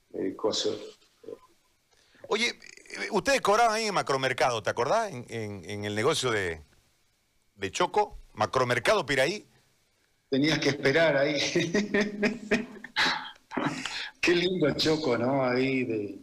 Belicoso. 0.10 0.78
Oye, 2.28 2.60
ustedes 3.12 3.40
cobraban 3.40 3.76
ahí 3.76 3.86
en 3.86 3.94
Macromercado, 3.94 4.62
¿te 4.62 4.70
acordás? 4.70 5.14
En, 5.14 5.86
el 5.86 5.96
negocio 5.96 6.30
de, 6.32 6.62
de 7.56 7.72
Choco, 7.72 8.18
Macromercado 8.34 9.06
Piraí. 9.06 9.48
Tenías 10.30 10.60
que 10.60 10.70
esperar 10.70 11.16
ahí. 11.16 11.40
Qué 14.20 14.36
lindo 14.36 14.74
Choco, 14.74 15.18
¿no? 15.18 15.46
Ahí 15.46 15.86
de, 15.86 16.20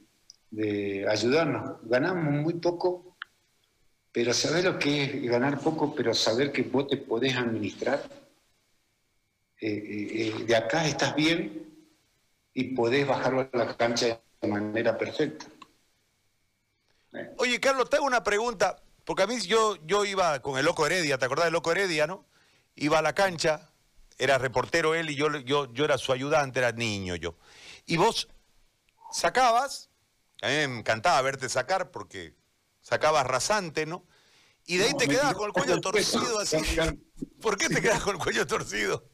de 0.51 1.09
ayudarnos. 1.09 1.79
Ganamos 1.85 2.35
muy 2.35 2.55
poco, 2.55 3.17
pero 4.11 4.35
saber 4.35 4.65
lo 4.65 4.79
que 4.79 5.05
es 5.05 5.23
ganar 5.23 5.59
poco, 5.59 5.95
pero 5.95 6.13
saber 6.13 6.53
que 6.53 6.65
vos 6.65 6.87
te 6.89 6.99
podés 6.99 7.35
administrar 7.35 8.22
eh, 9.65 9.69
eh, 9.69 10.35
eh, 10.41 10.45
de 10.45 10.57
acá 10.57 10.85
estás 10.89 11.15
bien 11.15 11.73
y 12.53 12.75
podés 12.75 13.07
bajarlo 13.07 13.49
a 13.53 13.57
la 13.57 13.77
cancha 13.77 14.21
de 14.41 14.49
manera 14.49 14.99
perfecta. 14.99 15.47
Oye, 17.39 17.61
Carlos, 17.61 17.89
te 17.89 17.95
hago 17.95 18.07
una 18.07 18.25
pregunta, 18.25 18.83
porque 19.05 19.23
a 19.23 19.29
mí 19.29 19.39
yo, 19.43 19.77
yo 19.87 20.05
iba 20.05 20.43
con 20.43 20.59
el 20.59 20.65
Loco 20.65 20.85
Heredia, 20.85 21.17
¿te 21.17 21.27
acordás 21.27 21.45
del 21.45 21.53
Loco 21.53 21.71
Heredia, 21.71 22.09
no? 22.09 22.27
Iba 22.75 22.99
a 22.99 23.03
la 23.03 23.15
cancha, 23.15 23.71
era 24.19 24.37
reportero 24.37 24.97
él 24.97 25.11
y 25.11 25.15
yo, 25.15 25.31
yo, 25.39 25.73
yo 25.73 25.85
era 25.85 25.97
su 25.97 26.13
ayudante, 26.13 26.59
era 26.59 26.73
niño 26.73 27.15
yo. 27.15 27.37
Y 27.87 27.99
vos 27.99 28.27
sacabas, 29.13 29.91
a 30.43 30.49
mí 30.49 30.55
me 30.55 30.79
encantaba 30.81 31.23
verte 31.23 31.49
sacar 31.49 31.93
porque 31.93 32.35
sacabas 32.81 33.29
rasante, 33.29 33.87
¿no? 33.87 34.05
Y 34.67 34.79
de 34.79 34.87
ahí 34.87 34.95
te 34.95 35.07
quedabas 35.09 35.35
con 35.35 35.47
el 35.47 35.53
cuello 35.53 35.81
torcido 35.81 36.41
así. 36.41 36.57
¿Por 37.41 37.57
qué 37.57 37.69
te 37.69 37.81
quedas 37.81 38.03
con 38.03 38.17
el 38.17 38.21
cuello 38.21 38.45
torcido? 38.45 39.09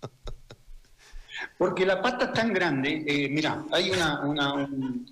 Porque 1.56 1.86
la 1.86 2.00
pata 2.02 2.26
es 2.26 2.32
tan 2.32 2.52
grande, 2.52 3.04
eh, 3.06 3.28
mira, 3.28 3.64
hay 3.72 3.90
una, 3.90 4.66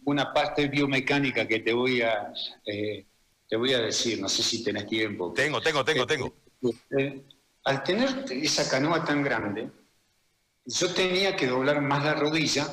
una, 0.05 0.33
parte 0.33 0.69
biomecánica 0.69 1.47
que 1.47 1.61
te 1.61 1.73
voy 1.73 2.03
a 2.03 2.33
eh, 2.65 3.07
te 3.49 3.57
voy 3.57 3.73
a 3.73 3.81
decir, 3.81 4.21
no 4.21 4.29
sé 4.29 4.43
si 4.43 4.62
tenés 4.62 4.87
tiempo. 4.87 5.33
Tengo, 5.33 5.61
tengo, 5.61 5.85
tengo, 5.85 6.05
eh, 6.05 6.07
tengo. 6.07 6.35
al 7.65 7.83
tener 7.83 8.25
esa 8.31 8.69
canoa 8.69 9.05
tan 9.05 9.23
grande, 9.23 9.71
yo 10.65 10.93
tenía 10.93 11.37
que 11.37 11.47
doblar 11.47 11.81
más 11.81 12.05
la 12.05 12.15
rodilla, 12.15 12.67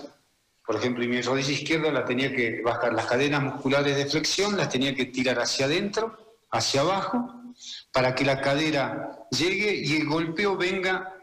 por 0.66 0.78
ejemplo, 0.78 1.04
y 1.04 1.08
mi 1.08 1.22
rodilla 1.22 1.52
izquierda 1.52 1.92
la 1.92 2.06
tenía 2.06 2.36
que 2.36 2.62
bajar, 2.62 2.94
las 2.94 3.06
cadenas 3.06 3.44
musculares 3.44 3.96
de 3.96 4.06
flexión 4.08 4.58
las 4.58 4.70
tenía 4.70 4.96
que 4.96 5.06
tirar 5.06 5.40
hacia 5.40 5.68
adentro, 5.68 6.18
hacia 6.52 6.82
abajo, 6.82 7.44
para 7.92 8.16
que 8.16 8.26
la 8.26 8.42
cadera 8.42 9.28
llegue 9.30 9.76
y 9.76 9.98
el 9.98 10.08
golpeo 10.08 10.58
venga 10.58 11.14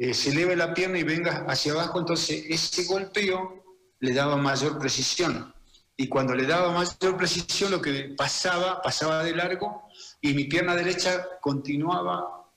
eh, 0.00 0.14
se 0.14 0.30
eleve 0.30 0.56
la 0.56 0.72
pierna 0.72 0.98
y 0.98 1.02
venga 1.02 1.44
hacia 1.46 1.72
abajo, 1.72 1.98
entonces 1.98 2.46
ese 2.48 2.84
golpeo 2.84 3.62
le 3.98 4.14
daba 4.14 4.34
mayor 4.38 4.78
precisión. 4.78 5.52
Y 5.94 6.08
cuando 6.08 6.34
le 6.34 6.46
daba 6.46 6.72
mayor 6.72 7.18
precisión, 7.18 7.70
lo 7.70 7.82
que 7.82 8.14
pasaba, 8.16 8.80
pasaba 8.80 9.22
de 9.22 9.36
largo 9.36 9.82
y 10.22 10.32
mi 10.32 10.44
pierna 10.44 10.74
derecha 10.74 11.38
continuaba 11.42 12.48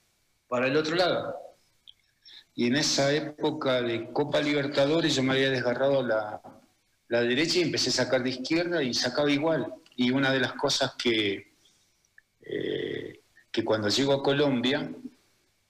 para 0.47 0.67
el 0.67 0.77
otro 0.77 0.95
lado. 0.95 1.35
Y 2.55 2.67
en 2.67 2.77
esa 2.77 3.11
época 3.11 3.81
de 3.81 4.09
Copa 4.13 4.39
Libertadores 4.39 5.13
yo 5.13 5.21
me 5.21 5.33
había 5.33 5.49
desgarrado 5.49 6.01
la, 6.01 6.41
la 7.09 7.21
derecha 7.23 7.59
y 7.59 7.63
empecé 7.63 7.89
a 7.89 8.05
sacar 8.05 8.23
de 8.23 8.29
izquierda 8.29 8.81
y 8.81 8.93
sacaba 8.93 9.29
igual. 9.29 9.73
Y 9.97 10.11
una 10.11 10.31
de 10.31 10.39
las 10.39 10.53
cosas 10.53 10.93
que, 10.95 11.51
eh, 12.41 13.19
que 13.51 13.65
cuando 13.65 13.89
llego 13.89 14.13
a 14.13 14.23
Colombia, 14.23 14.89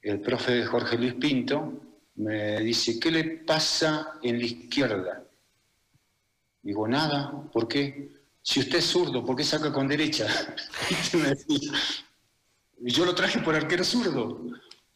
el 0.04 0.20
profe 0.20 0.66
Jorge 0.66 0.98
Luis 0.98 1.14
Pinto 1.14 1.82
me 2.16 2.60
dice, 2.60 3.00
¿qué 3.00 3.10
le 3.10 3.24
pasa 3.24 4.20
en 4.22 4.38
la 4.38 4.46
izquierda? 4.46 5.24
Digo, 6.62 6.88
nada, 6.88 7.50
¿por 7.52 7.68
qué? 7.68 8.10
Si 8.42 8.60
usted 8.60 8.80
es 8.80 8.86
zurdo, 8.86 9.26
¿por 9.26 9.36
qué 9.36 9.44
saca 9.44 9.72
con 9.72 9.88
derecha? 9.88 10.28
Yo 12.80 13.06
lo 13.06 13.16
traje 13.16 13.40
por 13.40 13.56
arquero 13.56 13.84
zurdo. 13.84 14.46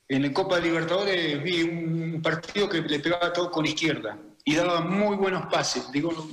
En 0.09 0.25
el 0.25 0.33
Copa 0.33 0.59
Libertadores 0.59 1.41
vi 1.41 1.63
un 1.63 2.21
partido 2.21 2.67
que 2.67 2.81
le 2.81 2.99
pegaba 2.99 3.31
todo 3.31 3.49
con 3.49 3.65
izquierda 3.65 4.19
y 4.43 4.55
daba 4.55 4.81
muy 4.81 5.15
buenos 5.15 5.45
pases. 5.47 5.89
Digo, 5.91 6.29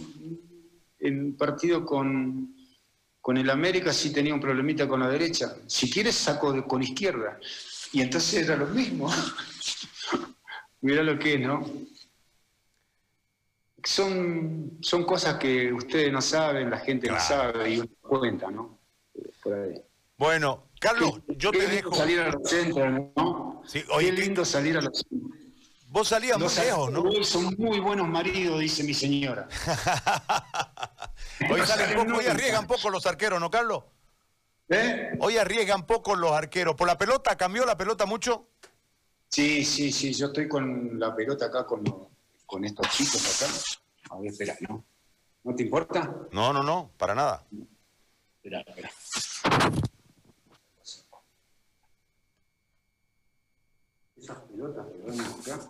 en 0.98 1.36
partido 1.36 1.84
con, 1.84 2.56
con 3.20 3.36
el 3.36 3.50
América 3.50 3.92
sí 3.92 4.12
tenía 4.12 4.34
un 4.34 4.40
problemita 4.40 4.88
con 4.88 5.00
la 5.00 5.08
derecha. 5.08 5.56
Si 5.66 5.90
quieres 5.90 6.16
saco 6.16 6.52
de, 6.52 6.64
con 6.64 6.82
izquierda. 6.82 7.38
Y 7.94 8.02
entonces 8.02 8.46
era 8.46 8.56
lo 8.56 8.66
mismo. 8.66 9.08
Mira 10.80 11.02
lo 11.04 11.16
que 11.16 11.34
es, 11.34 11.40
¿no? 11.40 11.64
Son, 13.84 14.78
son 14.80 15.04
cosas 15.04 15.38
que 15.38 15.72
ustedes 15.72 16.12
no 16.12 16.20
saben, 16.20 16.70
la 16.70 16.80
gente 16.80 17.08
no 17.08 17.20
sabe 17.20 17.70
y 17.70 17.78
uno 17.78 17.88
cuenta, 18.02 18.50
¿no? 18.50 18.80
Por 19.42 19.54
ahí. 19.54 19.80
Bueno, 20.16 20.70
Carlos, 20.80 21.20
yo 21.28 21.52
Qué 21.52 21.58
te 21.58 21.68
lindo 21.68 21.90
dejo. 21.90 21.94
salir 21.94 22.20
a 22.20 22.30
los 22.30 22.50
centros, 22.50 22.92
¿no? 23.14 23.62
Sí, 23.64 23.84
oye, 23.92 24.12
Qué 24.14 24.22
lindo 24.22 24.44
salir 24.44 24.78
a 24.78 24.80
los 24.80 24.98
centros. 24.98 25.30
Vos 25.88 26.08
salías 26.08 26.36
muy 26.36 26.46
Los 26.46 26.58
lejos, 26.58 26.90
¿no? 26.90 27.04
Son 27.22 27.54
muy 27.56 27.78
buenos 27.78 28.08
maridos, 28.08 28.58
dice 28.58 28.82
mi 28.82 28.94
señora. 28.94 29.46
Hoy 31.50 31.60
salen 31.64 31.96
poco, 31.96 32.18
hoy 32.18 32.26
arriesgan 32.26 32.66
poco 32.66 32.90
los 32.90 33.06
arqueros, 33.06 33.38
¿no, 33.38 33.50
Carlos? 33.50 33.84
¿Eh? 34.68 35.16
Hoy 35.20 35.36
arriesgan 35.36 35.86
poco 35.86 36.16
los 36.16 36.32
arqueros. 36.32 36.74
¿Por 36.74 36.86
la 36.86 36.96
pelota? 36.96 37.36
¿Cambió 37.36 37.64
la 37.66 37.76
pelota 37.76 38.06
mucho? 38.06 38.48
Sí, 39.28 39.64
sí, 39.64 39.92
sí, 39.92 40.12
yo 40.12 40.26
estoy 40.26 40.48
con 40.48 40.98
la 40.98 41.14
pelota 41.14 41.46
acá 41.46 41.66
con, 41.66 41.82
con 42.46 42.64
estos 42.64 42.88
chicos 42.90 43.42
acá. 43.42 44.14
A 44.14 44.20
ver, 44.20 44.30
espera, 44.30 44.56
¿no? 44.68 44.84
¿No 45.42 45.54
te 45.54 45.64
importa? 45.64 46.14
No, 46.32 46.52
no, 46.52 46.62
no, 46.62 46.90
para 46.96 47.14
nada. 47.14 47.44
Espera, 48.36 48.60
espera. 48.60 48.90
Esas 54.16 54.38
pelotas 54.38 54.86
que 54.86 54.98
van 55.02 55.20
acá. 55.20 55.60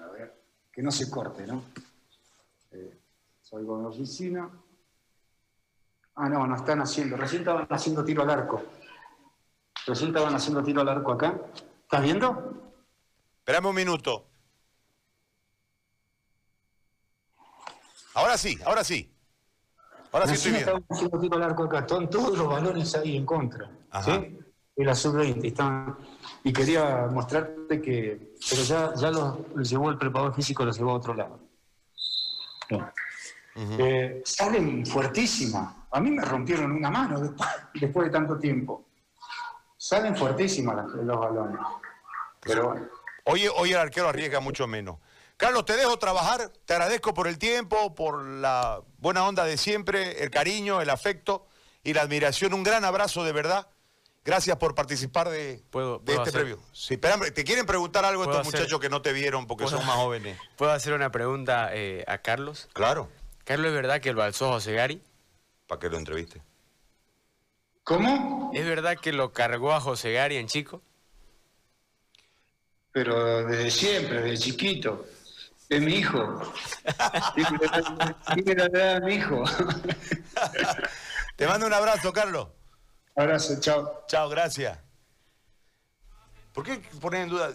A 0.00 0.06
ver, 0.10 0.42
que 0.72 0.82
no 0.82 0.90
se 0.90 1.08
corte, 1.08 1.46
¿no? 1.46 1.64
Eh, 2.72 2.98
salgo 3.42 3.76
de 3.76 3.82
la 3.84 3.88
oficina. 3.90 4.50
Ah, 6.14 6.28
no, 6.28 6.46
no 6.46 6.56
están 6.56 6.80
haciendo. 6.80 7.16
Recién 7.16 7.42
estaban 7.42 7.66
haciendo 7.70 8.04
tiro 8.04 8.22
al 8.22 8.30
arco. 8.30 8.62
Recién 9.86 10.08
estaban 10.10 10.34
haciendo 10.34 10.62
tiro 10.62 10.80
al 10.82 10.88
arco 10.88 11.12
acá. 11.12 11.38
¿Estás 11.82 12.02
viendo? 12.02 12.72
Espérame 13.38 13.66
un 13.68 13.74
minuto. 13.74 14.26
Ahora 18.14 18.36
sí, 18.36 18.58
ahora 18.64 18.84
sí. 18.84 19.10
Ahora 20.12 20.26
sí 20.26 20.34
estoy 20.34 20.50
bien. 20.50 20.60
estaban 20.60 20.84
haciendo 20.90 21.18
tiro 21.18 21.36
al 21.36 21.42
arco 21.42 21.64
acá. 21.64 21.78
Están 21.80 22.10
todos 22.10 22.36
los 22.36 22.46
balones 22.46 22.94
ahí 22.94 23.16
en 23.16 23.24
contra. 23.24 23.70
Ajá. 23.90 24.20
¿Sí? 24.20 24.38
Y 24.76 24.84
la 24.84 24.94
sub-20. 24.94 25.46
estaban- 25.46 25.96
Y 26.44 26.52
quería 26.52 27.06
mostrarte 27.10 27.80
que. 27.80 28.34
Pero 28.50 28.62
ya, 28.62 28.94
ya 28.94 29.10
los 29.10 29.70
llevó 29.70 29.90
el 29.90 29.98
preparador 29.98 30.34
físico, 30.34 30.64
los 30.64 30.76
llevó 30.76 30.90
a 30.92 30.94
otro 30.94 31.14
lado. 31.14 31.40
Eh, 33.54 34.22
salen 34.24 34.84
fuertísimas. 34.86 35.74
A 35.92 36.00
mí 36.00 36.10
me 36.10 36.24
rompieron 36.24 36.72
una 36.72 36.90
mano 36.90 37.20
después, 37.20 37.48
después 37.74 38.06
de 38.06 38.12
tanto 38.12 38.38
tiempo. 38.38 38.84
Salen 39.76 40.16
fuertísimas 40.16 40.76
las- 40.76 40.86
los 41.04 41.18
balones. 41.18 41.60
Pero 42.40 42.68
bueno. 42.68 42.86
Hoy, 43.24 43.46
hoy 43.54 43.72
el 43.72 43.78
arquero 43.78 44.08
arriesga 44.08 44.40
mucho 44.40 44.66
menos. 44.66 44.96
Carlos, 45.36 45.64
te 45.64 45.76
dejo 45.76 45.98
trabajar. 45.98 46.50
Te 46.64 46.74
agradezco 46.74 47.14
por 47.14 47.26
el 47.28 47.38
tiempo, 47.38 47.94
por 47.94 48.22
la 48.22 48.80
buena 48.98 49.26
onda 49.26 49.44
de 49.44 49.56
siempre, 49.56 50.22
el 50.22 50.30
cariño, 50.30 50.80
el 50.80 50.90
afecto 50.90 51.46
y 51.82 51.92
la 51.94 52.02
admiración. 52.02 52.54
Un 52.54 52.62
gran 52.62 52.84
abrazo 52.84 53.24
de 53.24 53.32
verdad. 53.32 53.68
Gracias 54.24 54.56
por 54.56 54.74
participar 54.76 55.28
de, 55.30 55.62
¿Puedo- 55.70 55.98
de 55.98 56.04
puedo 56.04 56.20
este 56.22 56.32
previo. 56.32 56.60
Sí, 56.72 56.96
¿Te 56.96 57.42
quieren 57.44 57.66
preguntar 57.66 58.04
algo 58.04 58.22
¿Puedo 58.22 58.38
estos 58.38 58.48
hacer- 58.54 58.60
muchachos 58.60 58.80
que 58.80 58.88
no 58.88 59.02
te 59.02 59.12
vieron 59.12 59.48
porque 59.48 59.64
¿Puedo- 59.64 59.78
son 59.78 59.86
más 59.86 59.96
jóvenes? 59.96 60.38
¿Puedo 60.56 60.70
hacer 60.70 60.92
una 60.92 61.10
pregunta 61.10 61.70
eh, 61.72 62.04
a 62.06 62.18
Carlos? 62.18 62.68
Claro, 62.72 63.08
Carlos, 63.44 63.68
¿es 63.68 63.74
verdad 63.74 64.00
que 64.00 64.12
lo 64.12 64.22
alzó 64.22 64.48
José 64.52 64.74
Gary? 64.74 65.02
Para 65.66 65.80
que 65.80 65.88
lo 65.88 65.98
entreviste. 65.98 66.42
¿Cómo? 67.84 68.50
¿Es 68.54 68.64
verdad 68.64 68.98
que 68.98 69.12
lo 69.12 69.32
cargó 69.32 69.72
a 69.72 69.80
José 69.80 70.12
Gary 70.12 70.36
en 70.36 70.46
chico? 70.46 70.82
Pero 72.92 73.44
desde 73.46 73.70
siempre, 73.70 74.22
desde 74.22 74.44
chiquito. 74.44 75.06
Es 75.68 75.80
mi 75.80 75.94
hijo. 75.94 76.42
Tiene 78.34 78.54
la 78.54 78.68
de 78.68 79.00
mi 79.00 79.14
hijo. 79.14 79.42
Te 81.36 81.46
mando 81.46 81.66
un 81.66 81.72
abrazo, 81.72 82.12
Carlos. 82.12 82.48
Abrazo, 83.16 83.58
chao. 83.58 84.04
Chao, 84.06 84.28
gracias. 84.28 84.78
¿Por 86.52 86.64
qué 86.64 86.82
poner 87.00 87.22
en 87.22 87.28
duda? 87.30 87.54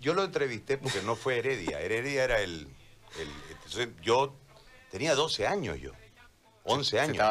Yo 0.00 0.14
lo 0.14 0.24
entrevisté 0.24 0.78
porque 0.78 1.02
no 1.02 1.14
fue 1.14 1.38
Heredia. 1.38 1.80
Heredia 1.80 2.24
era 2.24 2.40
el... 2.40 2.66
yo 4.02 4.34
tenía 4.90 5.14
12 5.14 5.46
años 5.46 5.78
yo. 5.78 5.92
11 6.64 6.98
años. 7.00 7.24